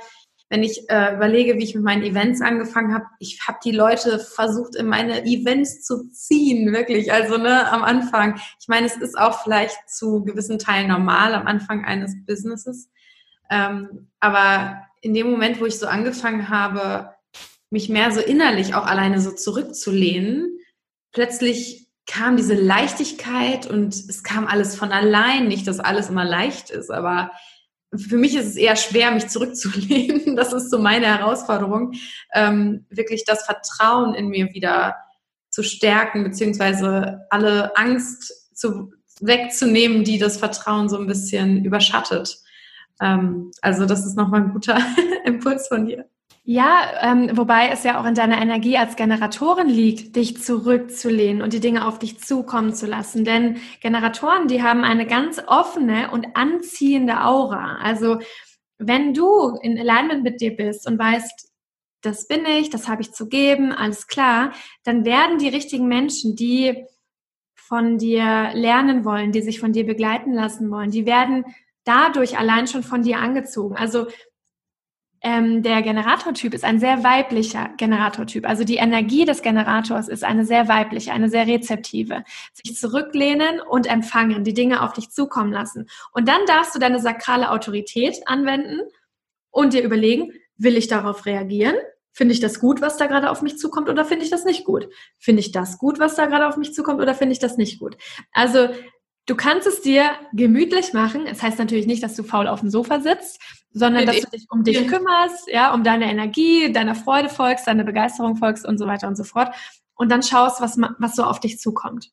[0.50, 4.18] wenn ich äh, überlege, wie ich mit meinen Events angefangen habe, ich habe die Leute
[4.18, 7.12] versucht, in meine Events zu ziehen, wirklich.
[7.12, 8.40] Also ne, am Anfang.
[8.58, 12.90] Ich meine, es ist auch vielleicht zu gewissen Teilen normal am Anfang eines Businesses.
[13.50, 17.10] Ähm, aber in dem Moment, wo ich so angefangen habe,
[17.70, 20.58] mich mehr so innerlich auch alleine so zurückzulehnen,
[21.12, 25.46] plötzlich kam diese Leichtigkeit und es kam alles von allein.
[25.46, 27.30] Nicht, dass alles immer leicht ist, aber
[27.96, 30.18] für mich ist es eher schwer, mich zurückzulehnen.
[30.36, 31.92] Das ist so meine Herausforderung,
[32.32, 34.94] ähm, wirklich das Vertrauen in mir wieder
[35.50, 42.38] zu stärken, beziehungsweise alle Angst zu, wegzunehmen, die das Vertrauen so ein bisschen überschattet.
[43.00, 44.78] Ähm, also das ist nochmal ein guter
[45.24, 46.04] Impuls von dir.
[46.50, 51.52] Ja, ähm, wobei es ja auch in deiner Energie als Generatorin liegt, dich zurückzulehnen und
[51.52, 53.26] die Dinge auf dich zukommen zu lassen.
[53.26, 57.76] Denn Generatoren, die haben eine ganz offene und anziehende Aura.
[57.82, 58.20] Also
[58.78, 61.50] wenn du in Alignment mit dir bist und weißt,
[62.00, 64.52] das bin ich, das habe ich zu geben, alles klar,
[64.84, 66.86] dann werden die richtigen Menschen, die
[67.56, 71.44] von dir lernen wollen, die sich von dir begleiten lassen wollen, die werden
[71.84, 73.76] dadurch allein schon von dir angezogen.
[73.76, 74.06] Also
[75.20, 78.46] ähm, der Generatortyp ist ein sehr weiblicher Generatortyp.
[78.48, 82.24] Also die Energie des Generators ist eine sehr weibliche, eine sehr rezeptive.
[82.52, 85.88] Sich zurücklehnen und empfangen, die Dinge auf dich zukommen lassen.
[86.12, 88.80] Und dann darfst du deine sakrale Autorität anwenden
[89.50, 91.74] und dir überlegen, will ich darauf reagieren?
[92.12, 94.64] Finde ich das gut, was da gerade auf mich zukommt oder finde ich das nicht
[94.64, 94.88] gut?
[95.18, 97.78] Finde ich das gut, was da gerade auf mich zukommt oder finde ich das nicht
[97.78, 97.96] gut?
[98.32, 98.68] Also
[99.26, 101.26] du kannst es dir gemütlich machen.
[101.26, 103.40] Es das heißt natürlich nicht, dass du faul auf dem Sofa sitzt,
[103.70, 107.84] sondern dass du dich um dich kümmerst, ja, um deine Energie, deiner Freude folgst, deiner
[107.84, 109.54] Begeisterung folgst und so weiter und so fort.
[109.94, 112.10] Und dann schaust, was, was so auf dich zukommt.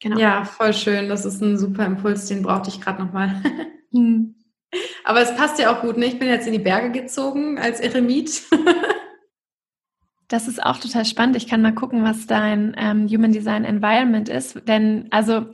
[0.00, 0.18] Genau.
[0.18, 1.08] Ja, voll schön.
[1.08, 3.42] Das ist ein super Impuls, den brauchte ich gerade nochmal.
[3.92, 4.34] hm.
[5.04, 6.06] Aber es passt ja auch gut, ne?
[6.06, 8.42] Ich bin jetzt in die Berge gezogen als Eremit.
[10.28, 11.36] Das ist auch total spannend.
[11.36, 14.60] Ich kann mal gucken, was dein ähm, Human Design Environment ist.
[14.66, 15.46] Denn also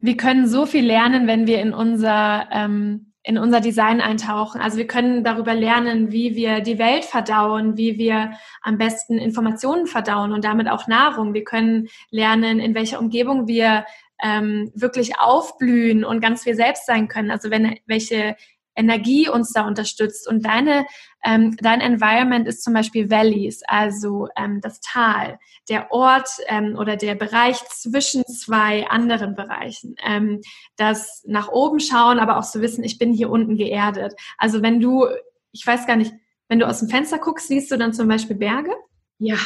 [0.00, 4.60] wir können so viel lernen, wenn wir in unser ähm, in unser Design eintauchen.
[4.60, 9.88] Also wir können darüber lernen, wie wir die Welt verdauen, wie wir am besten Informationen
[9.88, 11.34] verdauen und damit auch Nahrung.
[11.34, 13.84] Wir können lernen, in welcher Umgebung wir
[14.22, 17.32] ähm, wirklich aufblühen und ganz wir selbst sein können.
[17.32, 18.36] Also wenn welche
[18.76, 20.28] Energie uns da unterstützt.
[20.28, 20.86] Und deine,
[21.24, 26.96] ähm, dein Environment ist zum Beispiel Valleys, also ähm, das Tal, der Ort ähm, oder
[26.96, 29.96] der Bereich zwischen zwei anderen Bereichen.
[30.04, 30.40] Ähm,
[30.76, 34.14] das nach oben schauen, aber auch zu so wissen, ich bin hier unten geerdet.
[34.38, 35.06] Also wenn du,
[35.52, 36.12] ich weiß gar nicht,
[36.48, 38.72] wenn du aus dem Fenster guckst, siehst du dann zum Beispiel Berge?
[39.18, 39.38] Ja.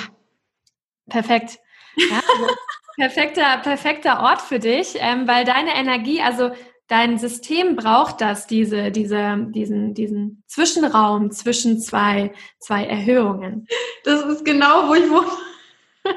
[1.09, 1.59] Perfekt.
[1.97, 2.55] Ja, also
[2.97, 6.51] perfekter, perfekter Ort für dich, ähm, weil deine Energie, also
[6.91, 13.69] dein System braucht das, diese, diese, diesen, diesen Zwischenraum zwischen zwei, zwei Erhöhungen.
[14.03, 15.27] Das ist genau, wo ich wohne.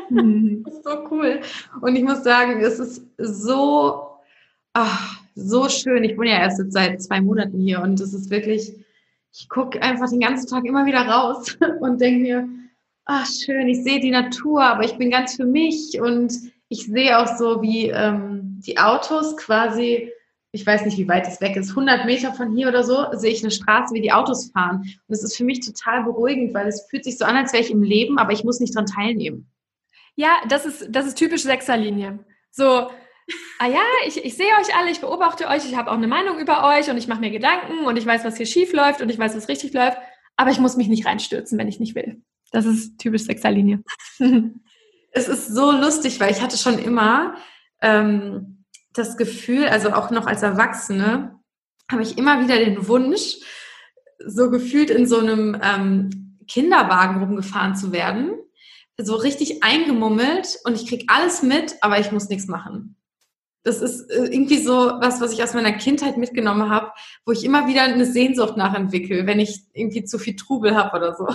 [0.10, 0.64] Mhm.
[0.66, 1.42] Das ist so cool.
[1.82, 4.18] Und ich muss sagen, es ist so,
[4.74, 6.04] ach, so schön.
[6.04, 8.74] Ich wohne ja erst seit zwei Monaten hier und es ist wirklich,
[9.32, 12.50] ich gucke einfach den ganzen Tag immer wieder raus und denke mir,
[13.06, 16.34] ach schön, ich sehe die Natur, aber ich bin ganz für mich und
[16.70, 20.10] ich sehe auch so, wie ähm, die Autos quasi
[20.56, 23.32] ich weiß nicht, wie weit es weg ist, 100 Meter von hier oder so, sehe
[23.32, 24.82] ich eine Straße, wie die Autos fahren.
[24.82, 27.64] Und es ist für mich total beruhigend, weil es fühlt sich so an, als wäre
[27.64, 29.50] ich im Leben, aber ich muss nicht dran teilnehmen.
[30.16, 32.20] Ja, das ist, das ist typisch Sechserlinie.
[32.52, 36.08] So, ah ja, ich, ich sehe euch alle, ich beobachte euch, ich habe auch eine
[36.08, 39.02] Meinung über euch und ich mache mir Gedanken und ich weiß, was hier schief läuft
[39.02, 39.98] und ich weiß, was richtig läuft,
[40.38, 42.22] aber ich muss mich nicht reinstürzen, wenn ich nicht will.
[42.52, 43.84] Das ist typisch Sechserlinie.
[45.12, 47.38] es ist so lustig, weil ich hatte schon immer
[47.82, 48.53] ähm,
[48.94, 51.40] das Gefühl, also auch noch als Erwachsene,
[51.92, 53.38] habe ich immer wieder den Wunsch,
[54.26, 58.38] so gefühlt in so einem ähm, Kinderwagen rumgefahren zu werden,
[58.98, 62.96] so richtig eingemummelt und ich kriege alles mit, aber ich muss nichts machen.
[63.64, 66.92] Das ist äh, irgendwie so was, was ich aus meiner Kindheit mitgenommen habe,
[67.26, 71.16] wo ich immer wieder eine Sehnsucht nachentwickle, wenn ich irgendwie zu viel Trubel habe oder
[71.16, 71.28] so.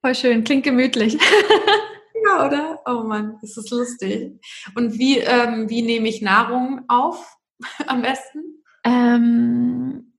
[0.00, 1.18] Voll schön, klingt gemütlich.
[2.24, 2.80] Ja, oder?
[2.86, 4.40] Oh Mann, ist das lustig.
[4.74, 7.36] Und wie, ähm, wie nehme ich Nahrung auf
[7.86, 8.62] am besten?
[8.84, 10.12] Ähm,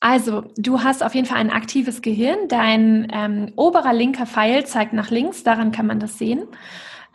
[0.00, 2.48] also, du hast auf jeden Fall ein aktives Gehirn.
[2.48, 6.46] Dein ähm, oberer linker Pfeil zeigt nach links, daran kann man das sehen.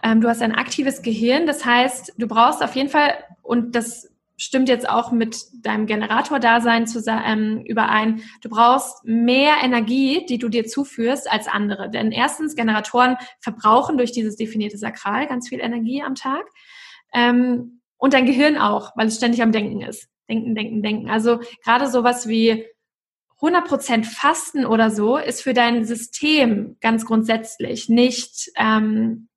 [0.04, 4.10] Ähm, du hast ein aktives Gehirn, das heißt, du brauchst auf jeden Fall, und das
[4.40, 6.86] stimmt jetzt auch mit deinem Generator-Dasein
[7.26, 8.24] ähm, überein.
[8.42, 11.90] Du brauchst mehr Energie, die du dir zuführst, als andere.
[11.90, 16.46] Denn erstens, Generatoren verbrauchen durch dieses definierte Sakral ganz viel Energie am Tag.
[17.14, 20.08] Ähm, und dein Gehirn auch, weil es ständig am Denken ist.
[20.30, 21.10] Denken, denken, denken.
[21.10, 22.66] Also gerade sowas wie
[23.42, 29.28] 100% Fasten oder so ist für dein System ganz grundsätzlich nicht ähm,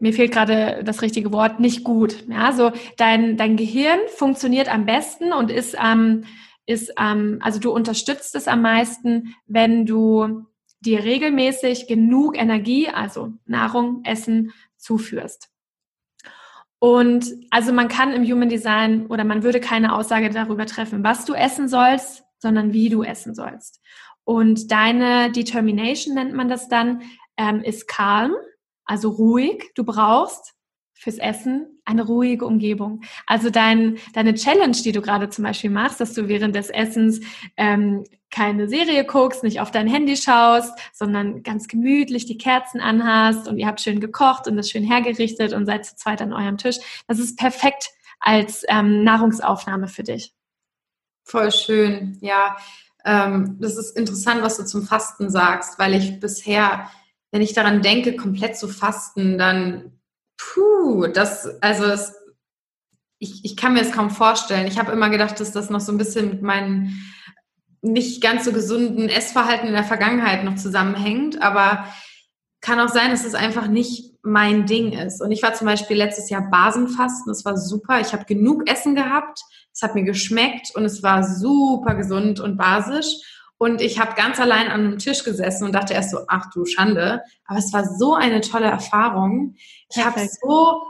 [0.00, 2.24] mir fehlt gerade das richtige Wort, nicht gut.
[2.28, 6.24] Ja, so dein, dein Gehirn funktioniert am besten und ist am,
[6.66, 10.46] ist am, also du unterstützt es am meisten, wenn du
[10.80, 15.50] dir regelmäßig genug Energie, also Nahrung, Essen zuführst.
[16.78, 21.26] Und also man kann im Human Design oder man würde keine Aussage darüber treffen, was
[21.26, 23.82] du essen sollst, sondern wie du essen sollst.
[24.24, 27.02] Und deine Determination nennt man das dann,
[27.36, 28.32] ähm, ist calm,
[28.90, 29.70] also ruhig.
[29.76, 30.54] Du brauchst
[30.94, 33.02] fürs Essen eine ruhige Umgebung.
[33.26, 37.20] Also dein, deine Challenge, die du gerade zum Beispiel machst, dass du während des Essens
[37.56, 43.48] ähm, keine Serie guckst, nicht auf dein Handy schaust, sondern ganz gemütlich die Kerzen anhast
[43.48, 46.58] und ihr habt schön gekocht und das schön hergerichtet und seid zu zweit an eurem
[46.58, 46.78] Tisch.
[47.06, 50.34] Das ist perfekt als ähm, Nahrungsaufnahme für dich.
[51.24, 52.56] Voll schön, ja.
[53.04, 56.90] Ähm, das ist interessant, was du zum Fasten sagst, weil ich bisher
[57.32, 60.00] wenn ich daran denke, komplett zu fasten, dann,
[60.36, 62.14] puh, das, also es,
[63.18, 64.66] ich, ich kann mir das kaum vorstellen.
[64.66, 67.04] Ich habe immer gedacht, dass das noch so ein bisschen mit meinen
[67.82, 71.86] nicht ganz so gesunden Essverhalten in der Vergangenheit noch zusammenhängt, aber
[72.60, 75.22] kann auch sein, dass es einfach nicht mein Ding ist.
[75.22, 78.00] Und ich war zum Beispiel letztes Jahr Basenfasten, das war super.
[78.00, 79.40] Ich habe genug Essen gehabt,
[79.72, 83.06] es hat mir geschmeckt und es war super gesund und basisch.
[83.62, 86.64] Und ich habe ganz allein an einem Tisch gesessen und dachte erst so, ach du
[86.64, 87.20] Schande.
[87.44, 89.54] Aber es war so eine tolle Erfahrung.
[89.90, 90.80] Ich habe so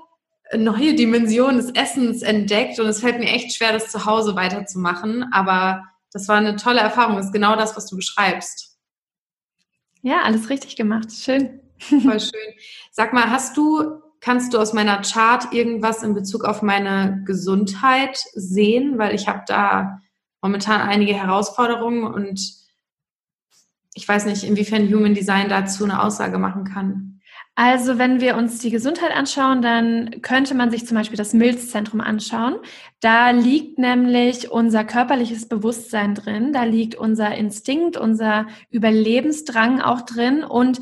[0.56, 5.32] neue Dimensionen des Essens entdeckt und es fällt mir echt schwer, das zu Hause weiterzumachen.
[5.32, 7.16] Aber das war eine tolle Erfahrung.
[7.16, 8.78] Das ist genau das, was du beschreibst.
[10.02, 11.10] Ja, alles richtig gemacht.
[11.10, 11.58] Schön.
[11.80, 12.54] Voll schön.
[12.92, 18.16] Sag mal, hast du, kannst du aus meiner Chart irgendwas in Bezug auf meine Gesundheit
[18.34, 18.96] sehen?
[18.96, 19.98] Weil ich habe da
[20.40, 22.59] momentan einige Herausforderungen und
[24.00, 27.20] ich weiß nicht, inwiefern Human Design dazu eine Aussage machen kann.
[27.54, 32.00] Also wenn wir uns die Gesundheit anschauen, dann könnte man sich zum Beispiel das Milzzentrum
[32.00, 32.56] anschauen.
[33.00, 40.42] Da liegt nämlich unser körperliches Bewusstsein drin, da liegt unser Instinkt, unser Überlebensdrang auch drin
[40.42, 40.80] und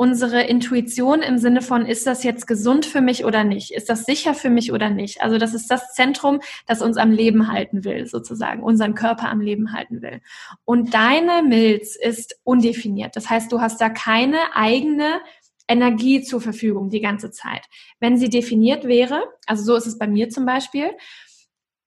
[0.00, 3.70] unsere Intuition im Sinne von, ist das jetzt gesund für mich oder nicht?
[3.70, 5.20] Ist das sicher für mich oder nicht?
[5.20, 9.42] Also das ist das Zentrum, das uns am Leben halten will, sozusagen, unseren Körper am
[9.42, 10.22] Leben halten will.
[10.64, 13.14] Und deine Milz ist undefiniert.
[13.14, 15.20] Das heißt, du hast da keine eigene
[15.68, 17.66] Energie zur Verfügung die ganze Zeit.
[17.98, 20.92] Wenn sie definiert wäre, also so ist es bei mir zum Beispiel,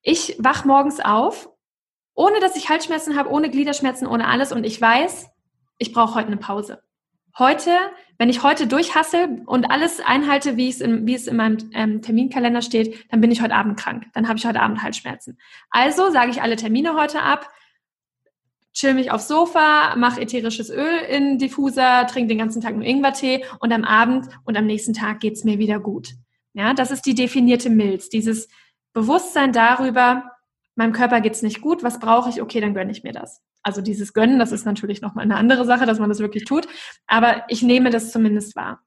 [0.04, 1.50] ich wach morgens auf,
[2.14, 5.30] ohne dass ich Halsschmerzen habe, ohne Gliederschmerzen, ohne alles und ich weiß,
[5.80, 6.84] ich brauche heute eine Pause.
[7.38, 7.72] Heute,
[8.20, 12.02] wenn ich heute durchhasse und alles einhalte, wie es in, wie es in meinem ähm,
[12.02, 14.06] Terminkalender steht, dann bin ich heute Abend krank.
[14.14, 15.40] Dann habe ich heute Abend Halsschmerzen.
[15.72, 17.50] Also sage ich alle Termine heute ab,
[18.74, 23.46] chill mich aufs Sofa, mach ätherisches Öl in Diffuser, trinke den ganzen Tag nur Ingwertee
[23.60, 26.14] und am Abend und am nächsten Tag geht's mir wieder gut.
[26.54, 28.48] Ja, das ist die definierte Milz, dieses
[28.94, 30.32] Bewusstsein darüber,
[30.76, 32.44] meinem Körper geht's nicht gut, was brauche ich?
[32.44, 33.42] Okay, dann gönne ich mir das.
[33.64, 36.68] Also dieses Gönnen, das ist natürlich nochmal eine andere Sache, dass man das wirklich tut,
[37.08, 38.82] aber ich nehme das zumindest wahr.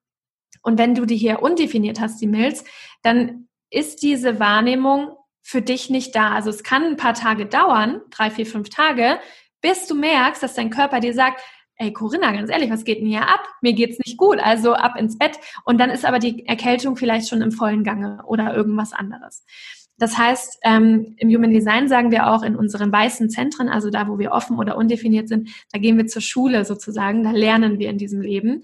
[0.62, 2.64] Und wenn du die hier undefiniert hast, die Milz,
[3.02, 6.32] dann ist diese Wahrnehmung für dich nicht da.
[6.32, 9.18] Also es kann ein paar Tage dauern, drei, vier, fünf Tage,
[9.60, 11.40] bis du merkst, dass dein Körper dir sagt,
[11.78, 13.46] ey Corinna, ganz ehrlich, was geht denn hier ab?
[13.60, 15.38] Mir geht's nicht gut, also ab ins Bett.
[15.64, 19.44] Und dann ist aber die Erkältung vielleicht schon im vollen Gange oder irgendwas anderes.
[19.98, 24.08] Das heißt, ähm, im Human Design sagen wir auch in unseren weißen Zentren, also da,
[24.08, 27.88] wo wir offen oder undefiniert sind, da gehen wir zur Schule sozusagen, da lernen wir
[27.88, 28.62] in diesem Leben.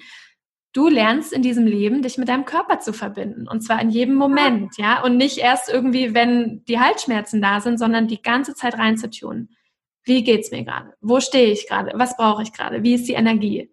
[0.74, 3.46] Du lernst in diesem Leben, dich mit deinem Körper zu verbinden.
[3.46, 5.02] Und zwar in jedem Moment, ja.
[5.02, 9.50] Und nicht erst irgendwie, wenn die Halsschmerzen da sind, sondern die ganze Zeit reinzutunen.
[10.04, 10.94] Wie geht's mir gerade?
[11.00, 11.92] Wo stehe ich gerade?
[11.94, 12.82] Was brauche ich gerade?
[12.82, 13.70] Wie ist die Energie?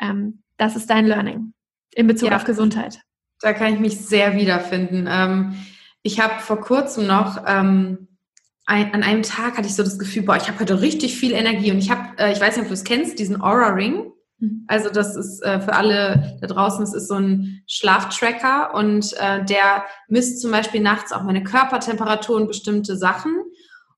[0.00, 1.52] Ähm, das ist dein Learning
[1.94, 3.00] in Bezug ja, auf Gesundheit.
[3.40, 5.08] Da kann ich mich sehr wiederfinden.
[5.10, 5.54] Ähm,
[6.02, 8.08] ich habe vor kurzem noch ähm,
[8.66, 11.32] ein, an einem Tag hatte ich so das Gefühl, boah, ich habe heute richtig viel
[11.32, 14.12] Energie und ich habe, äh, ich weiß nicht, ob du es kennst, diesen Aura Ring.
[14.38, 14.64] Mhm.
[14.68, 19.44] Also das ist äh, für alle da draußen, es ist so ein Schlaftracker und äh,
[19.44, 23.34] der misst zum Beispiel nachts auch meine Körpertemperatur und bestimmte Sachen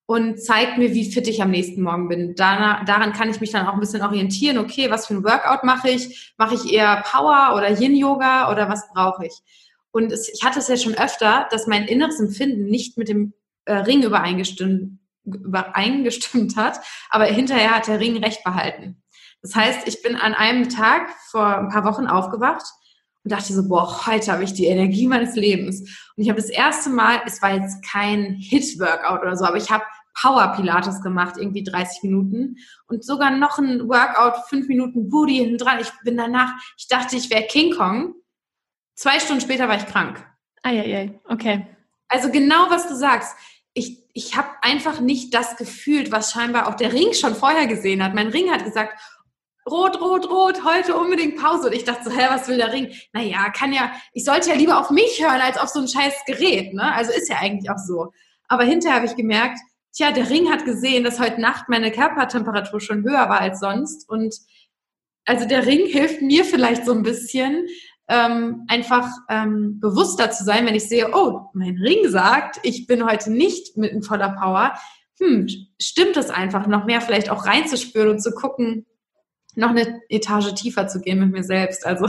[0.07, 2.35] und zeigt mir, wie fit ich am nächsten Morgen bin.
[2.35, 4.59] Daran, daran kann ich mich dann auch ein bisschen orientieren.
[4.59, 6.35] Okay, was für ein Workout mache ich?
[6.39, 9.33] Mache ich eher Power oder Yin-Yoga oder was brauche ich?
[9.93, 13.35] Und es, ich hatte es ja schon öfter, dass mein inneres Empfinden nicht mit dem
[13.67, 16.81] äh, Ring übereingestimmt, übereingestimmt hat,
[17.11, 19.03] aber hinterher hat der Ring recht behalten.
[19.43, 22.65] Das heißt, ich bin an einem Tag vor ein paar Wochen aufgewacht
[23.25, 25.81] und dachte so, boah, heute habe ich die Energie meines Lebens.
[25.81, 29.71] Und ich habe das erste Mal, es war jetzt kein Hit-Workout oder so, aber ich
[29.71, 29.85] habe
[30.21, 35.59] Power Pilates gemacht, irgendwie 30 Minuten und sogar noch ein Workout, fünf Minuten Booty hinten
[35.59, 35.79] dran.
[35.81, 38.15] Ich bin danach, ich dachte, ich wäre King Kong.
[38.95, 40.25] Zwei Stunden später war ich krank.
[40.63, 41.67] Eieiei, okay.
[42.09, 43.35] Also genau, was du sagst.
[43.75, 48.05] Ich, ich habe einfach nicht das gefühlt, was scheinbar auch der Ring schon vorher gesehen
[48.05, 48.15] hat.
[48.15, 49.01] Mein Ring hat gesagt,
[49.69, 51.69] rot, rot, rot, heute unbedingt Pause.
[51.69, 52.93] Und ich dachte so, hä, was will der Ring?
[53.13, 56.15] Naja, kann ja, ich sollte ja lieber auf mich hören, als auf so ein scheiß
[56.27, 56.93] Gerät, ne?
[56.95, 58.13] Also ist ja eigentlich auch so.
[58.49, 59.59] Aber hinterher habe ich gemerkt,
[59.93, 64.09] tja, der Ring hat gesehen, dass heute Nacht meine Körpertemperatur schon höher war als sonst.
[64.09, 64.35] Und
[65.25, 67.67] also der Ring hilft mir vielleicht so ein bisschen,
[68.09, 73.05] ähm, einfach ähm, bewusster zu sein, wenn ich sehe, oh, mein Ring sagt, ich bin
[73.05, 74.75] heute nicht mit voller Power.
[75.21, 75.47] Hm,
[75.81, 78.87] stimmt das einfach, noch mehr vielleicht auch reinzuspüren und zu gucken,
[79.55, 81.87] noch eine Etage tiefer zu gehen mit mir selbst.
[81.87, 82.09] Also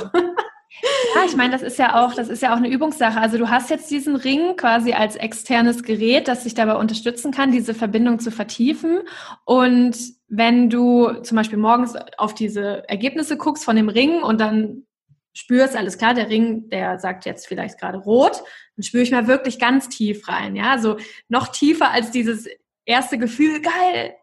[1.16, 3.20] Ja, ich meine, das ist ja auch, das ist ja auch eine Übungssache.
[3.20, 7.52] Also du hast jetzt diesen Ring quasi als externes Gerät, das dich dabei unterstützen kann,
[7.52, 9.02] diese Verbindung zu vertiefen.
[9.46, 9.96] Und
[10.28, 14.86] wenn du zum Beispiel morgens auf diese Ergebnisse guckst von dem Ring und dann
[15.34, 18.42] spürst, alles klar, der Ring, der sagt jetzt vielleicht gerade rot,
[18.76, 20.56] dann spüre ich mal wirklich ganz tief rein.
[20.56, 22.48] Ja, also noch tiefer als dieses
[22.86, 24.14] erste Gefühl, geil,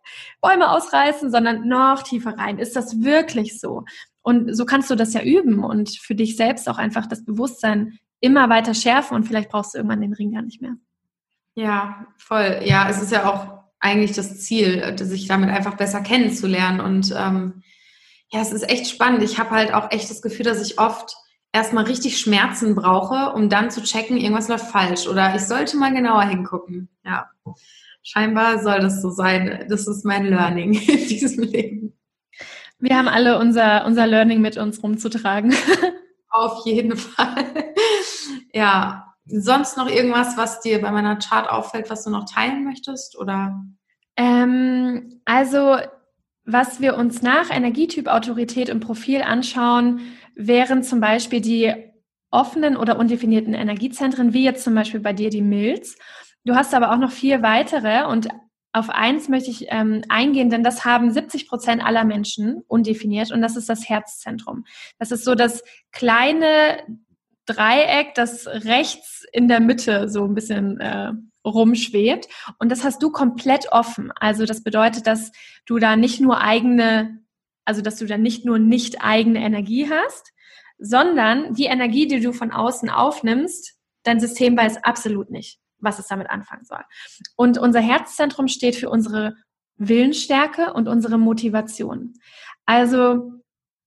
[0.41, 2.59] Bäume ausreißen, sondern noch tiefer rein.
[2.59, 3.85] Ist das wirklich so?
[4.23, 7.99] Und so kannst du das ja üben und für dich selbst auch einfach das Bewusstsein
[8.21, 10.75] immer weiter schärfen und vielleicht brauchst du irgendwann den Ring gar nicht mehr.
[11.55, 12.61] Ja, voll.
[12.65, 16.81] Ja, es ist ja auch eigentlich das Ziel, sich damit einfach besser kennenzulernen.
[16.81, 17.63] Und ähm,
[18.33, 19.23] ja, es ist echt spannend.
[19.23, 21.17] Ich habe halt auch echt das Gefühl, dass ich oft
[21.53, 25.93] erstmal richtig Schmerzen brauche, um dann zu checken, irgendwas läuft falsch oder ich sollte mal
[25.93, 26.89] genauer hingucken.
[27.05, 27.29] Ja,
[28.03, 29.67] scheinbar soll das so sein.
[29.69, 31.99] Das ist mein Learning in diesem Leben.
[32.79, 35.55] Wir haben alle unser, unser Learning mit uns rumzutragen.
[36.31, 37.75] Auf jeden Fall.
[38.55, 43.19] Ja, sonst noch irgendwas, was dir bei meiner Chart auffällt, was du noch teilen möchtest?
[43.19, 43.65] Oder?
[44.17, 45.77] Ähm, also,
[46.45, 50.01] was wir uns nach Energietyp, Autorität und Profil anschauen,
[50.35, 51.73] wären zum Beispiel die
[52.31, 55.97] offenen oder undefinierten Energiezentren, wie jetzt zum Beispiel bei dir die Milz.
[56.45, 58.29] Du hast aber auch noch vier weitere und
[58.73, 63.43] auf eins möchte ich ähm, eingehen, denn das haben 70 Prozent aller Menschen undefiniert und
[63.43, 64.65] das ist das Herzzentrum.
[64.99, 66.79] Das ist so das kleine
[67.47, 71.13] Dreieck, das rechts in der Mitte so ein bisschen äh,
[71.45, 72.29] rumschwebt.
[72.59, 74.13] Und das hast du komplett offen.
[74.17, 75.33] Also das bedeutet, dass
[75.67, 77.21] du da nicht nur eigene,
[77.65, 80.33] also dass du da nicht nur nicht eigene Energie hast,
[80.79, 86.07] sondern die Energie, die du von außen aufnimmst, dein System weiß absolut nicht, was es
[86.09, 86.83] damit anfangen soll.
[87.37, 89.35] Und unser Herzzentrum steht für unsere
[89.77, 92.15] Willensstärke und unsere Motivation.
[92.67, 93.33] Also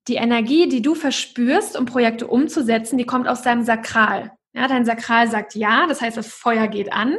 [0.07, 4.31] die Energie, die du verspürst, um Projekte umzusetzen, die kommt aus deinem Sakral.
[4.53, 7.17] Ja, dein Sakral sagt ja, das heißt, das Feuer geht an.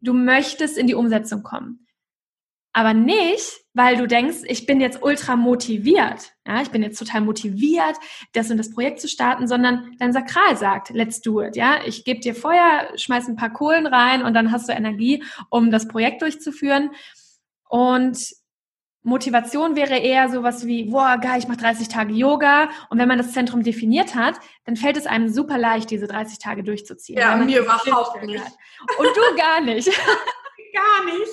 [0.00, 1.86] Du möchtest in die Umsetzung kommen.
[2.76, 6.32] Aber nicht, weil du denkst, ich bin jetzt ultra motiviert.
[6.44, 7.96] Ja, ich bin jetzt total motiviert,
[8.32, 11.54] das und das Projekt zu starten, sondern dein Sakral sagt, let's do it.
[11.54, 15.22] Ja, ich gebe dir Feuer, schmeiß ein paar Kohlen rein und dann hast du Energie,
[15.50, 16.90] um das Projekt durchzuführen.
[17.68, 18.18] Und
[19.04, 22.70] Motivation wäre eher sowas wie, boah, geil, ich mache 30 Tage Yoga.
[22.88, 26.38] Und wenn man das Zentrum definiert hat, dann fällt es einem super leicht, diese 30
[26.38, 27.18] Tage durchzuziehen.
[27.18, 28.42] Ja, mir überhaupt nicht.
[28.42, 28.52] Hat.
[28.98, 29.88] Und du gar nicht.
[30.74, 31.30] gar nicht.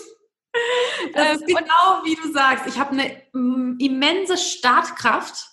[1.14, 2.68] Das ähm, ist genau wie du sagst.
[2.68, 5.50] Ich habe eine mm, immense Startkraft,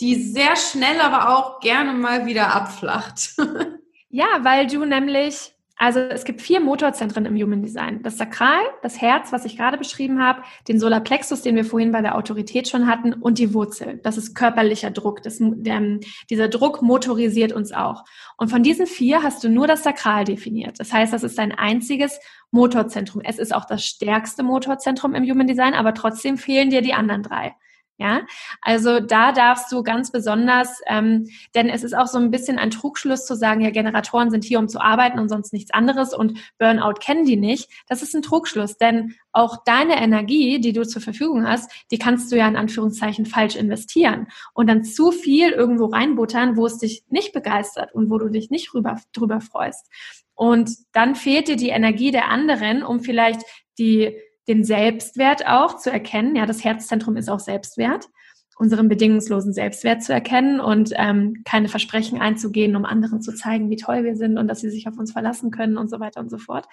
[0.00, 3.34] die sehr schnell, aber auch gerne mal wieder abflacht.
[4.08, 8.02] ja, weil du nämlich also es gibt vier Motorzentren im Human Design.
[8.02, 12.02] Das Sakral, das Herz, was ich gerade beschrieben habe, den Solarplexus, den wir vorhin bei
[12.02, 13.98] der Autorität schon hatten, und die Wurzel.
[14.02, 15.22] Das ist körperlicher Druck.
[15.22, 18.04] Das, der, dieser Druck motorisiert uns auch.
[18.36, 20.78] Und von diesen vier hast du nur das Sakral definiert.
[20.78, 22.20] Das heißt, das ist dein einziges
[22.50, 23.22] Motorzentrum.
[23.24, 27.22] Es ist auch das stärkste Motorzentrum im Human Design, aber trotzdem fehlen dir die anderen
[27.22, 27.54] drei.
[28.00, 28.22] Ja,
[28.62, 32.70] also da darfst du ganz besonders, ähm, denn es ist auch so ein bisschen ein
[32.70, 36.38] Trugschluss zu sagen, ja, Generatoren sind hier, um zu arbeiten und sonst nichts anderes und
[36.58, 37.68] Burnout kennen die nicht.
[37.88, 42.32] Das ist ein Trugschluss, denn auch deine Energie, die du zur Verfügung hast, die kannst
[42.32, 47.04] du ja in Anführungszeichen falsch investieren und dann zu viel irgendwo reinbuttern, wo es dich
[47.10, 49.90] nicht begeistert und wo du dich nicht rüber, drüber freust.
[50.34, 53.42] Und dann fehlt dir die Energie der anderen, um vielleicht
[53.78, 54.16] die
[54.48, 56.36] den Selbstwert auch zu erkennen.
[56.36, 58.08] Ja, das Herzzentrum ist auch Selbstwert,
[58.56, 63.76] unseren bedingungslosen Selbstwert zu erkennen und ähm, keine Versprechen einzugehen, um anderen zu zeigen, wie
[63.76, 66.30] toll wir sind und dass sie sich auf uns verlassen können und so weiter und
[66.30, 66.66] so fort.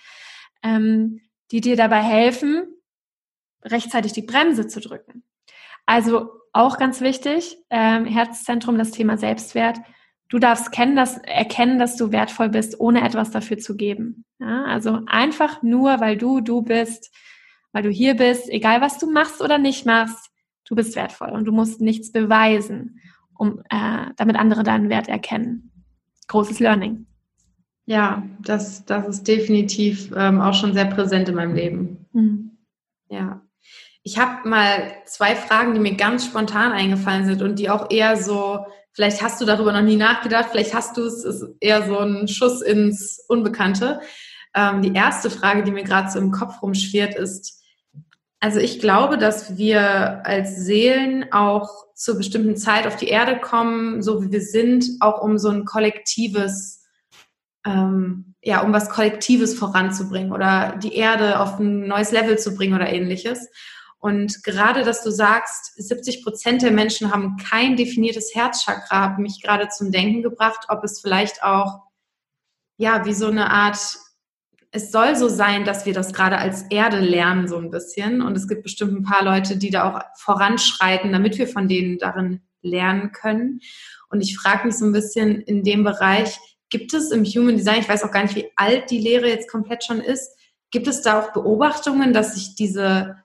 [0.63, 2.67] Ähm, die dir dabei helfen,
[3.63, 5.23] rechtzeitig die Bremse zu drücken.
[5.85, 9.77] Also auch ganz wichtig, ähm, Herzzentrum, das Thema Selbstwert.
[10.29, 14.25] Du darfst kennen, dass, erkennen, dass du wertvoll bist, ohne etwas dafür zu geben.
[14.39, 17.15] Ja, also einfach nur, weil du du bist,
[17.77, 20.31] weil du hier bist, egal was du machst oder nicht machst,
[20.65, 22.99] du bist wertvoll und du musst nichts beweisen,
[23.35, 25.71] um äh, damit andere deinen Wert erkennen.
[26.27, 27.05] Großes Learning.
[27.85, 32.07] Ja, das, das ist definitiv ähm, auch schon sehr präsent in meinem Leben.
[32.13, 32.57] Mhm.
[33.09, 33.43] Ja.
[34.01, 38.17] Ich habe mal zwei Fragen, die mir ganz spontan eingefallen sind und die auch eher
[38.17, 41.99] so, vielleicht hast du darüber noch nie nachgedacht, vielleicht hast du es, ist eher so
[41.99, 44.01] ein Schuss ins Unbekannte.
[44.55, 47.56] Ähm, die erste Frage, die mir gerade so im Kopf rumschwirrt, ist,
[48.39, 54.03] also ich glaube, dass wir als Seelen auch zur bestimmten Zeit auf die Erde kommen,
[54.03, 56.83] so wie wir sind, auch um so ein kollektives,
[57.65, 62.75] ähm, ja, um was Kollektives voranzubringen oder die Erde auf ein neues Level zu bringen
[62.75, 63.49] oder ähnliches.
[63.99, 69.41] Und gerade, dass du sagst, 70 Prozent der Menschen haben kein definiertes Herzchakra, hat mich
[69.41, 71.81] gerade zum Denken gebracht, ob es vielleicht auch,
[72.77, 73.97] ja, wie so eine Art
[74.77, 78.21] es soll so sein, dass wir das gerade als Erde lernen, so ein bisschen.
[78.21, 81.97] Und es gibt bestimmt ein paar Leute, die da auch voranschreiten, damit wir von denen
[81.97, 83.59] darin lernen können.
[84.09, 86.37] Und ich frage mich so ein bisschen in dem Bereich,
[86.69, 89.49] gibt es im Human Design, ich weiß auch gar nicht, wie alt die Lehre jetzt
[89.49, 90.31] komplett schon ist,
[90.69, 93.15] gibt es da auch Beobachtungen, dass sich diese,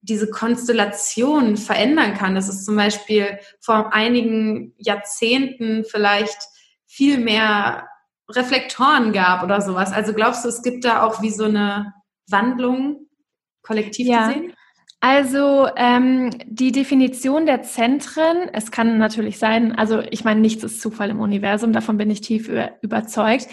[0.00, 2.34] diese Konstellation verändern kann?
[2.34, 6.38] Dass es zum Beispiel vor einigen Jahrzehnten vielleicht
[6.86, 7.86] viel mehr
[8.30, 9.92] Reflektoren gab oder sowas.
[9.92, 11.94] Also glaubst du, es gibt da auch wie so eine
[12.28, 13.08] Wandlung
[13.62, 14.28] kollektiv ja.
[14.28, 14.52] gesehen?
[15.00, 20.80] Also ähm, die Definition der Zentren, es kann natürlich sein, also ich meine, nichts ist
[20.80, 22.50] Zufall im Universum, davon bin ich tief
[22.80, 23.46] überzeugt.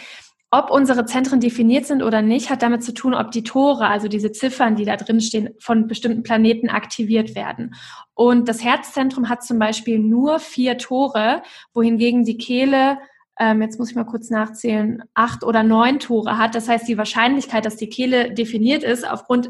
[0.49, 4.07] Ob unsere Zentren definiert sind oder nicht, hat damit zu tun, ob die Tore, also
[4.07, 7.74] diese Ziffern, die da drin stehen, von bestimmten Planeten aktiviert werden.
[8.13, 11.41] Und das Herzzentrum hat zum Beispiel nur vier Tore,
[11.74, 12.99] wohingegen die Kehle
[13.39, 16.55] ähm, jetzt muss ich mal kurz nachzählen, acht oder neun Tore hat.
[16.55, 19.49] Das heißt, die Wahrscheinlichkeit, dass die Kehle definiert ist, aufgrund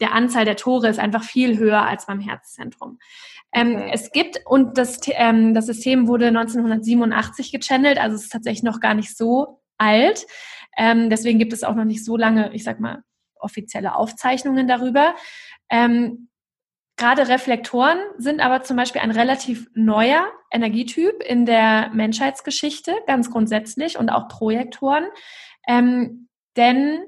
[0.00, 2.98] der Anzahl der Tore ist einfach viel höher als beim Herzzentrum.
[3.52, 3.90] Ähm, okay.
[3.92, 8.80] Es gibt, und das, ähm, das System wurde 1987 gechannelt, also es ist tatsächlich noch
[8.80, 10.26] gar nicht so alt.
[10.78, 13.02] Ähm, deswegen gibt es auch noch nicht so lange, ich sag mal,
[13.34, 15.14] offizielle Aufzeichnungen darüber.
[15.68, 16.29] Ähm,
[17.00, 23.98] Gerade Reflektoren sind aber zum Beispiel ein relativ neuer Energietyp in der Menschheitsgeschichte, ganz grundsätzlich,
[23.98, 25.04] und auch Projektoren.
[25.66, 26.28] Ähm,
[26.58, 26.98] denn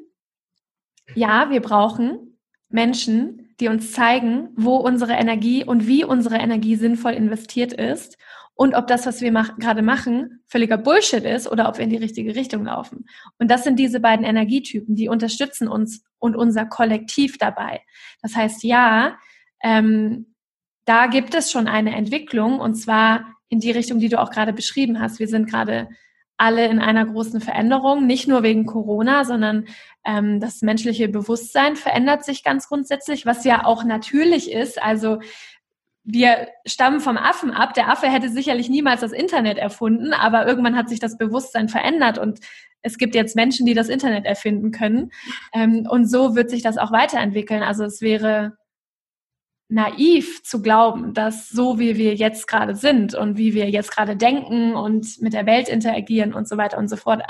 [1.15, 2.39] ja, wir brauchen
[2.71, 8.17] Menschen, die uns zeigen, wo unsere Energie und wie unsere Energie sinnvoll investiert ist
[8.55, 11.91] und ob das, was wir mach gerade machen, völliger Bullshit ist oder ob wir in
[11.91, 13.05] die richtige Richtung laufen.
[13.39, 17.83] Und das sind diese beiden Energietypen, die unterstützen uns und unser Kollektiv dabei.
[18.23, 19.19] Das heißt, ja,
[19.63, 20.35] ähm,
[20.85, 24.53] da gibt es schon eine Entwicklung und zwar in die Richtung, die du auch gerade
[24.53, 25.19] beschrieben hast.
[25.19, 25.89] Wir sind gerade
[26.37, 29.67] alle in einer großen Veränderung, nicht nur wegen Corona, sondern
[30.05, 34.83] ähm, das menschliche Bewusstsein verändert sich ganz grundsätzlich, was ja auch natürlich ist.
[34.83, 35.21] Also
[36.05, 37.75] wir stammen vom Affen ab.
[37.75, 42.19] Der Affe hätte sicherlich niemals das Internet erfunden, aber irgendwann hat sich das Bewusstsein verändert
[42.19, 42.41] und
[42.85, 45.13] es gibt jetzt Menschen, die das Internet erfinden können.
[45.53, 47.63] Ähm, und so wird sich das auch weiterentwickeln.
[47.63, 48.57] Also es wäre
[49.73, 54.17] naiv zu glauben, dass so wie wir jetzt gerade sind und wie wir jetzt gerade
[54.17, 57.23] denken und mit der Welt interagieren und so weiter und so fort,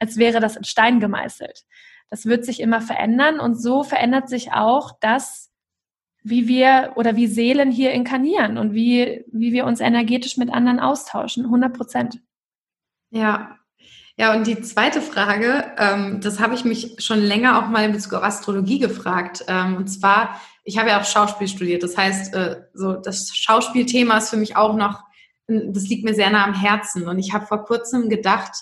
[0.00, 1.64] als wäre das in Stein gemeißelt.
[2.10, 5.50] Das wird sich immer verändern und so verändert sich auch das,
[6.24, 10.80] wie wir oder wie Seelen hier inkarnieren und wie, wie wir uns energetisch mit anderen
[10.80, 11.44] austauschen.
[11.44, 12.20] 100 Prozent.
[13.10, 13.58] Ja.
[14.16, 17.92] Ja, und die zweite Frage, ähm, das habe ich mich schon länger auch mal in
[17.92, 19.44] Bezug auf Astrologie gefragt.
[19.48, 21.82] Ähm, und zwar, ich habe ja auch Schauspiel studiert.
[21.82, 25.02] Das heißt, äh, so das Schauspielthema ist für mich auch noch,
[25.46, 27.06] das liegt mir sehr nah am Herzen.
[27.06, 28.52] Und ich habe vor kurzem gedacht,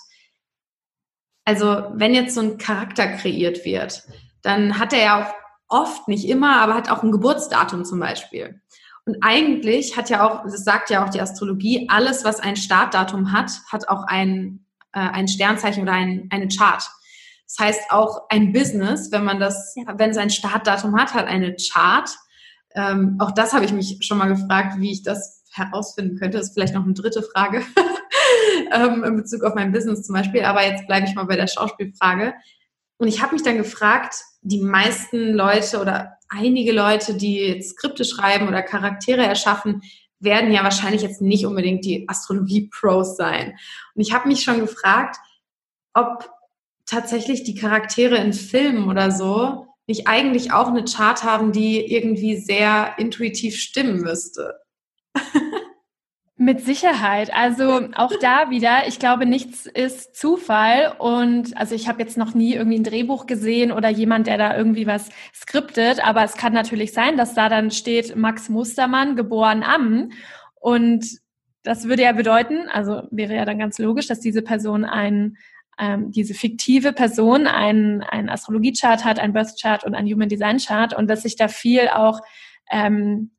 [1.44, 4.03] also wenn jetzt so ein Charakter kreiert wird,
[4.42, 5.34] dann hat er ja auch
[5.68, 8.61] oft, nicht immer, aber hat auch ein Geburtsdatum zum Beispiel.
[9.05, 13.32] Und eigentlich hat ja auch, das sagt ja auch die Astrologie, alles, was ein Startdatum
[13.32, 16.84] hat, hat auch ein, äh, ein Sternzeichen oder ein, eine Chart.
[17.47, 19.99] Das heißt auch ein Business, wenn man das, ja.
[19.99, 22.09] wenn es ein Startdatum hat, hat eine Chart.
[22.74, 26.38] Ähm, auch das habe ich mich schon mal gefragt, wie ich das herausfinden könnte.
[26.38, 27.62] Das ist vielleicht noch eine dritte Frage
[28.72, 30.45] ähm, in Bezug auf mein Business zum Beispiel.
[30.45, 32.34] Aber jetzt bleibe ich mal bei der Schauspielfrage.
[32.97, 38.05] Und ich habe mich dann gefragt, die meisten Leute oder einige Leute, die jetzt Skripte
[38.05, 39.82] schreiben oder Charaktere erschaffen,
[40.20, 43.57] werden ja wahrscheinlich jetzt nicht unbedingt die Astrologie-Pros sein.
[43.95, 45.16] Und ich habe mich schon gefragt,
[45.95, 46.30] ob
[46.93, 52.36] tatsächlich die Charaktere in Filmen oder so nicht eigentlich auch eine Chart haben, die irgendwie
[52.36, 54.55] sehr intuitiv stimmen müsste.
[56.36, 57.32] Mit Sicherheit.
[57.32, 60.95] Also auch da wieder, ich glaube, nichts ist Zufall.
[60.99, 64.57] Und also ich habe jetzt noch nie irgendwie ein Drehbuch gesehen oder jemand, der da
[64.57, 66.05] irgendwie was skriptet.
[66.05, 70.11] Aber es kann natürlich sein, dass da dann steht Max Mustermann, geboren am.
[70.55, 71.07] Und
[71.62, 75.36] das würde ja bedeuten, also wäre ja dann ganz logisch, dass diese Person ein
[75.82, 81.08] ähm, diese fiktive Person einen, einen Astrologie-Chart hat, einen Birth-Chart und einen Human Design-Chart und
[81.08, 82.20] dass sich da viel auch,
[82.70, 83.32] ähm,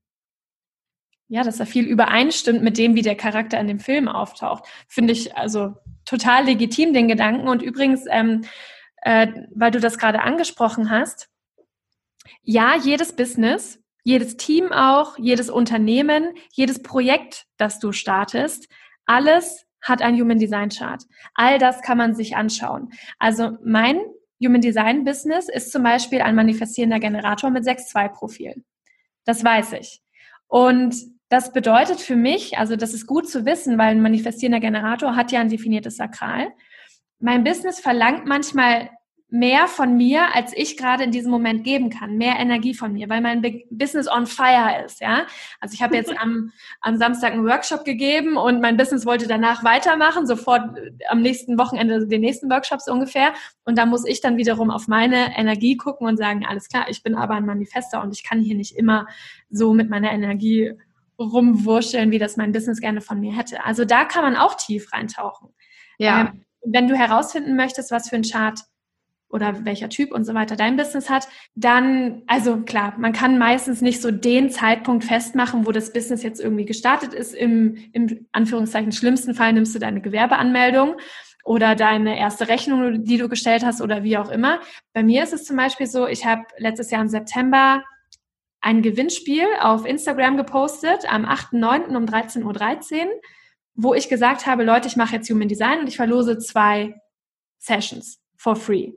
[1.29, 4.65] ja, dass da viel übereinstimmt mit dem, wie der Charakter in dem Film auftaucht.
[4.89, 7.47] Finde ich also total legitim, den Gedanken.
[7.47, 8.41] Und übrigens, ähm,
[9.03, 11.29] äh, weil du das gerade angesprochen hast,
[12.41, 18.67] ja, jedes Business, jedes Team auch, jedes Unternehmen, jedes Projekt, das du startest,
[19.05, 21.03] alles hat ein Human Design Chart.
[21.35, 22.89] All das kann man sich anschauen.
[23.19, 23.99] Also mein
[24.43, 28.63] Human Design Business ist zum Beispiel ein manifestierender Generator mit 6-2-Profil.
[29.25, 30.01] Das weiß ich.
[30.47, 30.95] Und
[31.29, 35.31] das bedeutet für mich, also das ist gut zu wissen, weil ein manifestierender Generator hat
[35.31, 36.51] ja ein definiertes Sakral.
[37.19, 38.89] Mein Business verlangt manchmal
[39.33, 43.09] mehr von mir, als ich gerade in diesem Moment geben kann, mehr Energie von mir,
[43.09, 45.25] weil mein Business on fire ist, ja.
[45.59, 49.63] Also ich habe jetzt am, am Samstag einen Workshop gegeben und mein Business wollte danach
[49.63, 53.33] weitermachen, sofort äh, am nächsten Wochenende den nächsten Workshops ungefähr.
[53.65, 57.01] Und da muss ich dann wiederum auf meine Energie gucken und sagen, alles klar, ich
[57.01, 59.07] bin aber ein Manifester und ich kann hier nicht immer
[59.49, 60.73] so mit meiner Energie
[61.17, 63.65] rumwurscheln, wie das mein Business gerne von mir hätte.
[63.65, 65.49] Also da kann man auch tief reintauchen.
[65.97, 66.21] Ja.
[66.21, 68.59] Ähm, wenn du herausfinden möchtest, was für ein Chart
[69.33, 73.81] oder welcher Typ und so weiter dein Business hat, dann, also klar, man kann meistens
[73.81, 77.33] nicht so den Zeitpunkt festmachen, wo das Business jetzt irgendwie gestartet ist.
[77.33, 80.95] Im, im Anführungszeichen schlimmsten Fall nimmst du deine Gewerbeanmeldung
[81.43, 84.59] oder deine erste Rechnung, die du gestellt hast oder wie auch immer.
[84.93, 87.83] Bei mir ist es zum Beispiel so, ich habe letztes Jahr im September
[88.61, 91.95] ein Gewinnspiel auf Instagram gepostet am 8.9.
[91.97, 93.07] um 13.13 Uhr, .13,
[93.75, 96.95] wo ich gesagt habe, Leute, ich mache jetzt Human Design und ich verlose zwei
[97.57, 98.93] Sessions for free.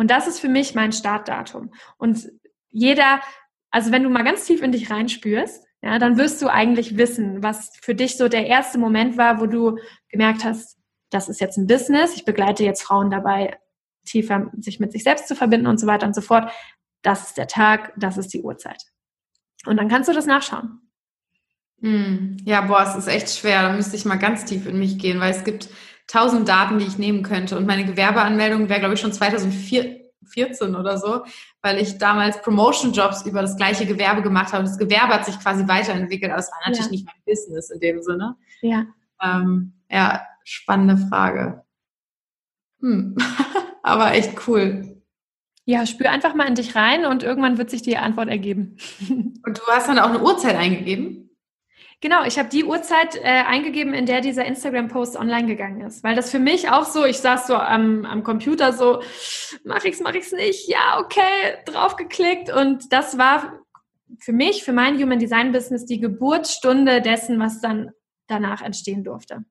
[0.00, 1.74] Und das ist für mich mein Startdatum.
[1.98, 2.26] Und
[2.70, 3.20] jeder,
[3.70, 7.42] also wenn du mal ganz tief in dich reinspürst, ja, dann wirst du eigentlich wissen,
[7.42, 9.76] was für dich so der erste Moment war, wo du
[10.08, 10.78] gemerkt hast,
[11.10, 13.58] das ist jetzt ein Business, ich begleite jetzt Frauen dabei,
[14.06, 16.50] tiefer sich mit sich selbst zu verbinden und so weiter und so fort.
[17.02, 18.82] Das ist der Tag, das ist die Uhrzeit.
[19.66, 20.80] Und dann kannst du das nachschauen.
[21.82, 22.38] Hm.
[22.46, 23.64] Ja, boah, es ist echt schwer.
[23.64, 25.68] Da müsste ich mal ganz tief in mich gehen, weil es gibt
[26.10, 27.56] tausend Daten, die ich nehmen könnte.
[27.56, 31.24] Und meine Gewerbeanmeldung wäre, glaube ich, schon 2014 oder so,
[31.62, 34.64] weil ich damals Promotion-Jobs über das gleiche Gewerbe gemacht habe.
[34.64, 36.90] Und das Gewerbe hat sich quasi weiterentwickelt, aber es war natürlich ja.
[36.92, 38.36] nicht mein Business in dem Sinne.
[38.60, 38.86] Ja.
[39.22, 41.62] Ähm, ja, spannende Frage.
[42.80, 43.16] Hm.
[43.82, 45.02] aber echt cool.
[45.64, 48.76] Ja, spür einfach mal in dich rein und irgendwann wird sich die Antwort ergeben.
[49.08, 51.29] und du hast dann auch eine Uhrzeit eingegeben?
[52.02, 56.02] Genau, ich habe die Uhrzeit äh, eingegeben, in der dieser Instagram-Post online gegangen ist.
[56.02, 59.02] Weil das für mich auch so, ich saß so am, am Computer so,
[59.64, 62.50] mach ich's, mach ich's nicht, ja, okay, draufgeklickt.
[62.50, 63.60] Und das war
[64.18, 67.90] für mich, für mein Human Design Business die Geburtsstunde dessen, was dann
[68.28, 69.44] danach entstehen durfte.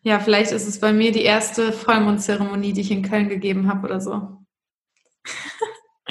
[0.00, 3.86] Ja, vielleicht ist es bei mir die erste Vollmondzeremonie, die ich in Köln gegeben habe
[3.86, 4.38] oder so.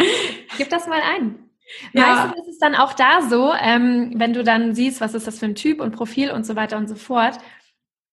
[0.57, 1.45] Gib das mal ein.
[1.93, 2.15] Ja.
[2.15, 5.39] Meistens ist es dann auch da so, ähm, wenn du dann siehst, was ist das
[5.39, 7.38] für ein Typ und Profil und so weiter und so fort,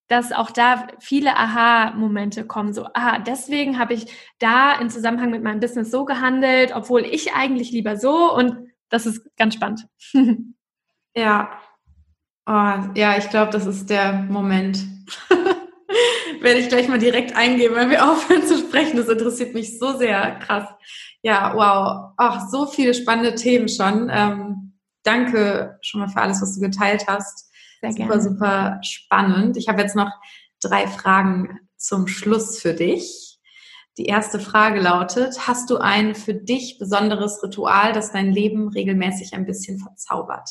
[0.09, 2.75] dass auch da viele Aha-Momente kommen.
[2.75, 4.07] So, ah, deswegen habe ich
[4.39, 9.07] da im Zusammenhang mit meinem Business so gehandelt, obwohl ich eigentlich lieber so und das
[9.07, 9.87] ist ganz spannend.
[11.17, 11.51] ja.
[12.47, 14.79] Oh, ja, ich glaube, das ist der Moment.
[16.43, 18.97] Werde ich gleich mal direkt eingeben, wenn wir aufhören zu sprechen.
[18.97, 20.39] Das interessiert mich so sehr.
[20.41, 20.69] Krass.
[21.23, 22.15] Ja, wow.
[22.17, 24.11] Ach, so viele spannende Themen schon.
[24.13, 27.51] Ähm, danke schon mal für alles, was du geteilt hast.
[27.81, 28.23] Sehr super, gerne.
[28.23, 29.57] super spannend.
[29.57, 30.11] Ich habe jetzt noch
[30.61, 33.39] drei Fragen zum Schluss für dich.
[33.99, 39.35] Die erste Frage lautet, hast du ein für dich besonderes Ritual, das dein Leben regelmäßig
[39.35, 40.49] ein bisschen verzaubert?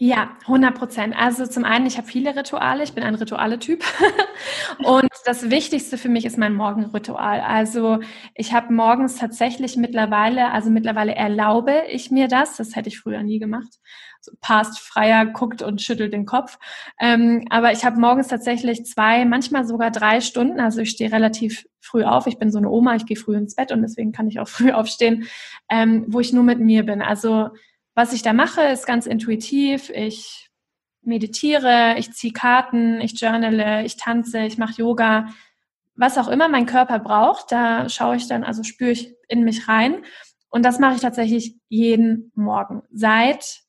[0.00, 1.14] Ja, 100 Prozent.
[1.18, 2.84] Also zum einen, ich habe viele Rituale.
[2.84, 3.82] Ich bin ein Rituale-Typ.
[4.84, 7.40] und das Wichtigste für mich ist mein Morgenritual.
[7.40, 7.98] Also
[8.36, 12.56] ich habe morgens tatsächlich mittlerweile, also mittlerweile erlaube ich mir das.
[12.56, 13.66] Das hätte ich früher nie gemacht.
[14.20, 16.60] So past freier, guckt und schüttelt den Kopf.
[17.00, 20.60] Ähm, aber ich habe morgens tatsächlich zwei, manchmal sogar drei Stunden.
[20.60, 22.28] Also ich stehe relativ früh auf.
[22.28, 24.48] Ich bin so eine Oma, ich gehe früh ins Bett und deswegen kann ich auch
[24.48, 25.24] früh aufstehen,
[25.68, 27.02] ähm, wo ich nur mit mir bin.
[27.02, 27.48] Also
[27.98, 29.90] was ich da mache, ist ganz intuitiv.
[29.90, 30.50] Ich
[31.02, 35.26] meditiere, ich ziehe Karten, ich journale, ich tanze, ich mache Yoga.
[35.96, 39.66] Was auch immer mein Körper braucht, da schaue ich dann, also spüre ich in mich
[39.66, 40.04] rein.
[40.48, 42.84] Und das mache ich tatsächlich jeden Morgen.
[42.92, 43.62] Seit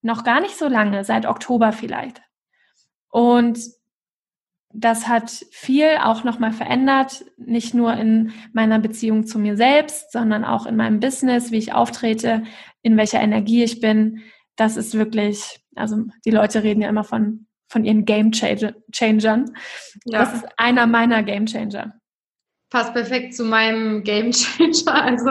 [0.00, 2.20] noch gar nicht so lange, seit Oktober vielleicht.
[3.10, 3.60] Und
[4.74, 10.44] das hat viel auch nochmal verändert, nicht nur in meiner Beziehung zu mir selbst, sondern
[10.44, 12.42] auch in meinem Business, wie ich auftrete,
[12.82, 14.22] in welcher Energie ich bin.
[14.56, 19.54] Das ist wirklich, also die Leute reden ja immer von, von ihren Game Changern.
[20.04, 20.18] Ja.
[20.18, 21.94] Das ist einer meiner Game Changer.
[22.70, 25.04] Passt perfekt zu meinem Game Changer.
[25.04, 25.30] Also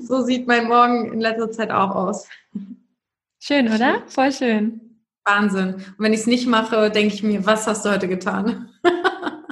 [0.00, 2.28] so sieht mein Morgen in letzter Zeit auch aus.
[3.40, 4.02] Schön, oder?
[4.06, 4.80] Voll schön.
[5.24, 5.74] Wahnsinn.
[5.74, 8.70] Und wenn ich es nicht mache, denke ich mir, was hast du heute getan?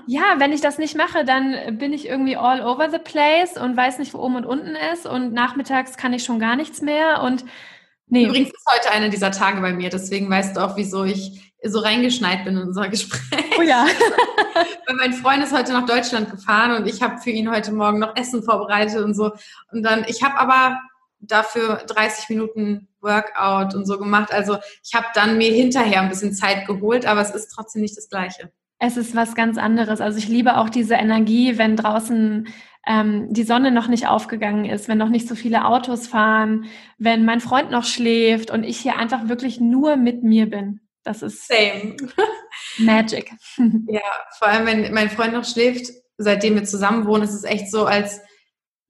[0.07, 3.77] Ja, wenn ich das nicht mache, dann bin ich irgendwie all over the place und
[3.77, 5.07] weiß nicht, wo oben und unten ist.
[5.07, 7.23] Und nachmittags kann ich schon gar nichts mehr.
[7.23, 7.45] Und
[8.07, 8.27] nee.
[8.27, 11.81] Übrigens ist heute einer dieser Tage bei mir, deswegen weißt du auch, wieso ich so
[11.81, 13.45] reingeschneit bin in unser Gespräch.
[13.59, 13.87] Oh ja.
[14.87, 17.99] Weil mein Freund ist heute nach Deutschland gefahren und ich habe für ihn heute Morgen
[17.99, 19.33] noch Essen vorbereitet und so.
[19.73, 20.79] Und dann, ich habe aber
[21.19, 24.33] dafür 30 Minuten Workout und so gemacht.
[24.33, 27.97] Also ich habe dann mir hinterher ein bisschen Zeit geholt, aber es ist trotzdem nicht
[27.97, 28.53] das Gleiche.
[28.79, 30.01] Es ist was ganz anderes.
[30.01, 32.49] Also ich liebe auch diese Energie, wenn draußen
[32.87, 36.67] ähm, die Sonne noch nicht aufgegangen ist, wenn noch nicht so viele Autos fahren,
[36.99, 40.81] wenn mein Freund noch schläft und ich hier einfach wirklich nur mit mir bin.
[41.03, 41.97] Das ist Same.
[42.79, 43.31] Magic.
[43.89, 44.01] ja,
[44.39, 47.87] vor allem, wenn mein Freund noch schläft, seitdem wir zusammen wohnen, ist es echt so,
[47.87, 48.21] als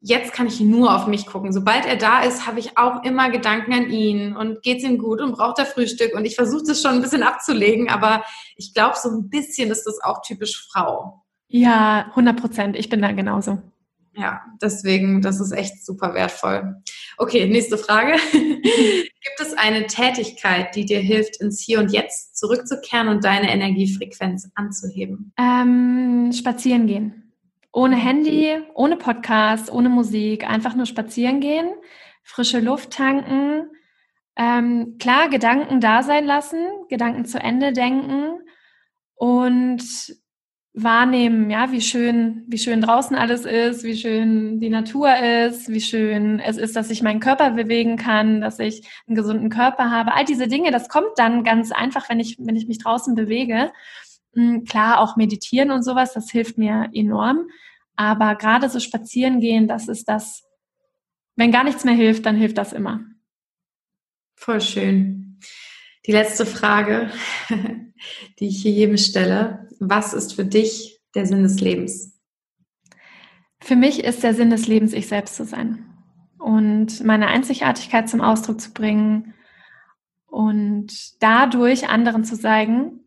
[0.01, 1.52] jetzt kann ich nur auf mich gucken.
[1.52, 4.98] Sobald er da ist, habe ich auch immer Gedanken an ihn und geht es ihm
[4.98, 8.24] gut und braucht er Frühstück und ich versuche das schon ein bisschen abzulegen, aber
[8.56, 11.23] ich glaube, so ein bisschen ist das auch typisch Frau.
[11.48, 12.77] Ja, 100 Prozent.
[12.77, 13.62] Ich bin da genauso.
[14.16, 16.77] Ja, deswegen, das ist echt super wertvoll.
[17.18, 18.16] Okay, nächste Frage.
[18.32, 24.48] Gibt es eine Tätigkeit, die dir hilft, ins Hier und Jetzt zurückzukehren und deine Energiefrequenz
[24.55, 25.32] anzuheben?
[25.39, 27.26] Ähm, spazieren gehen.
[27.72, 31.70] Ohne Handy, ohne Podcast, ohne Musik, einfach nur spazieren gehen,
[32.22, 33.70] frische Luft tanken,
[34.36, 38.40] ähm, klar, Gedanken da sein lassen, Gedanken zu Ende denken
[39.14, 39.82] und
[40.78, 45.80] wahrnehmen, ja, wie schön, wie schön draußen alles ist, wie schön die Natur ist, wie
[45.80, 50.12] schön es ist, dass ich meinen Körper bewegen kann, dass ich einen gesunden Körper habe.
[50.12, 53.72] All diese Dinge, das kommt dann ganz einfach, wenn ich, wenn ich mich draußen bewege.
[54.69, 57.49] Klar, auch meditieren und sowas, das hilft mir enorm.
[57.97, 60.45] Aber gerade so spazieren gehen, das ist das,
[61.37, 63.01] wenn gar nichts mehr hilft, dann hilft das immer.
[64.35, 65.41] Voll schön.
[66.07, 67.11] Die letzte Frage,
[68.39, 69.69] die ich hier jedem stelle.
[69.81, 72.21] Was ist für dich der Sinn des Lebens?
[73.61, 75.87] Für mich ist der Sinn des Lebens, ich selbst zu sein
[76.39, 79.35] und meine Einzigartigkeit zum Ausdruck zu bringen
[80.27, 83.01] und dadurch anderen zu zeigen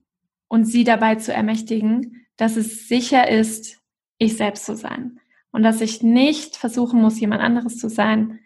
[0.50, 3.80] und sie dabei zu ermächtigen, dass es sicher ist,
[4.18, 5.20] ich selbst zu sein.
[5.52, 8.40] Und dass ich nicht versuchen muss, jemand anderes zu sein,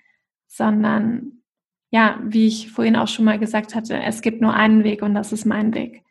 [0.47, 1.41] sondern
[1.89, 5.13] ja, wie ich vorhin auch schon mal gesagt hatte, es gibt nur einen Weg und
[5.13, 6.03] das ist mein Weg.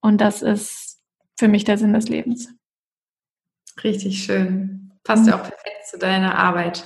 [0.00, 1.00] Und das ist
[1.38, 2.54] für mich der Sinn des Lebens.
[3.84, 4.92] Richtig schön.
[5.04, 6.84] Passt ja auch perfekt zu deiner Arbeit.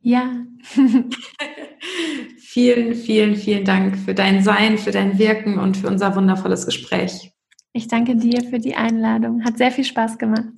[0.00, 0.44] Ja.
[2.38, 7.32] vielen, vielen, vielen Dank für dein Sein, für dein Wirken und für unser wundervolles Gespräch.
[7.76, 9.44] Ich danke dir für die Einladung.
[9.44, 10.48] Hat sehr viel Spaß gemacht.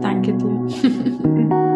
[0.00, 0.66] Danke dir.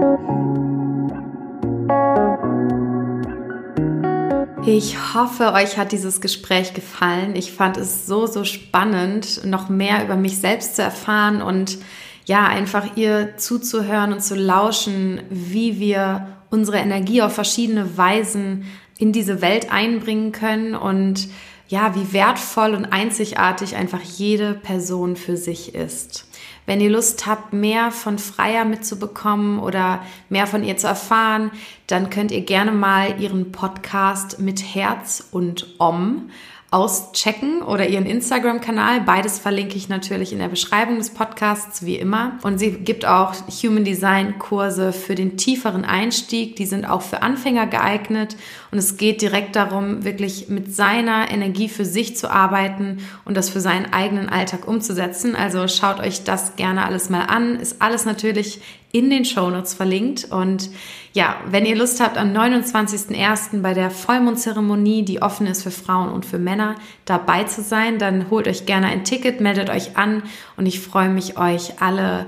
[4.66, 7.37] Ich hoffe, euch hat dieses Gespräch gefallen.
[7.37, 11.79] Ich fand es so, so spannend, noch mehr über mich selbst zu erfahren und
[12.27, 18.66] ja, einfach ihr zuzuhören und zu lauschen, wie wir unsere Energie auf verschiedene Weisen
[18.99, 21.29] in diese Welt einbringen können und
[21.69, 26.27] ja, wie wertvoll und einzigartig einfach jede Person für sich ist.
[26.66, 31.51] Wenn ihr Lust habt, mehr von Freier mitzubekommen oder mehr von ihr zu erfahren,
[31.86, 36.31] dann könnt ihr gerne mal ihren Podcast mit Herz und Om
[36.70, 39.01] auschecken oder ihren Instagram-Kanal.
[39.01, 42.39] Beides verlinke ich natürlich in der Beschreibung des Podcasts, wie immer.
[42.43, 43.32] Und sie gibt auch
[43.62, 46.57] Human Design Kurse für den tieferen Einstieg.
[46.57, 48.36] Die sind auch für Anfänger geeignet.
[48.70, 53.49] Und es geht direkt darum, wirklich mit seiner Energie für sich zu arbeiten und das
[53.49, 55.35] für seinen eigenen Alltag umzusetzen.
[55.36, 57.59] Also schaut euch das gerne alles mal an.
[57.61, 58.61] Ist alles natürlich
[58.93, 60.27] in den Shownotes verlinkt.
[60.31, 60.70] Und
[61.12, 63.60] ja, wenn ihr Lust habt, am 29.01.
[63.60, 66.74] bei der Vollmondzeremonie, die offen ist für Frauen und für Männer,
[67.05, 70.23] dabei zu sein, dann holt euch gerne ein Ticket, meldet euch an
[70.56, 72.27] und ich freue mich, euch alle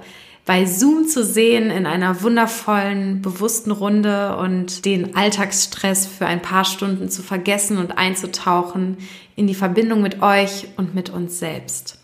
[0.50, 6.64] bei Zoom zu sehen in einer wundervollen, bewussten Runde und den Alltagsstress für ein paar
[6.64, 8.96] Stunden zu vergessen und einzutauchen
[9.36, 11.99] in die Verbindung mit euch und mit uns selbst.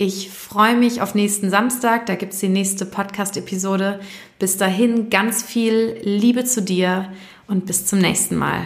[0.00, 3.98] Ich freue mich auf nächsten Samstag, da gibt es die nächste Podcast-Episode.
[4.38, 7.12] Bis dahin ganz viel Liebe zu dir
[7.48, 8.60] und bis zum nächsten Mal.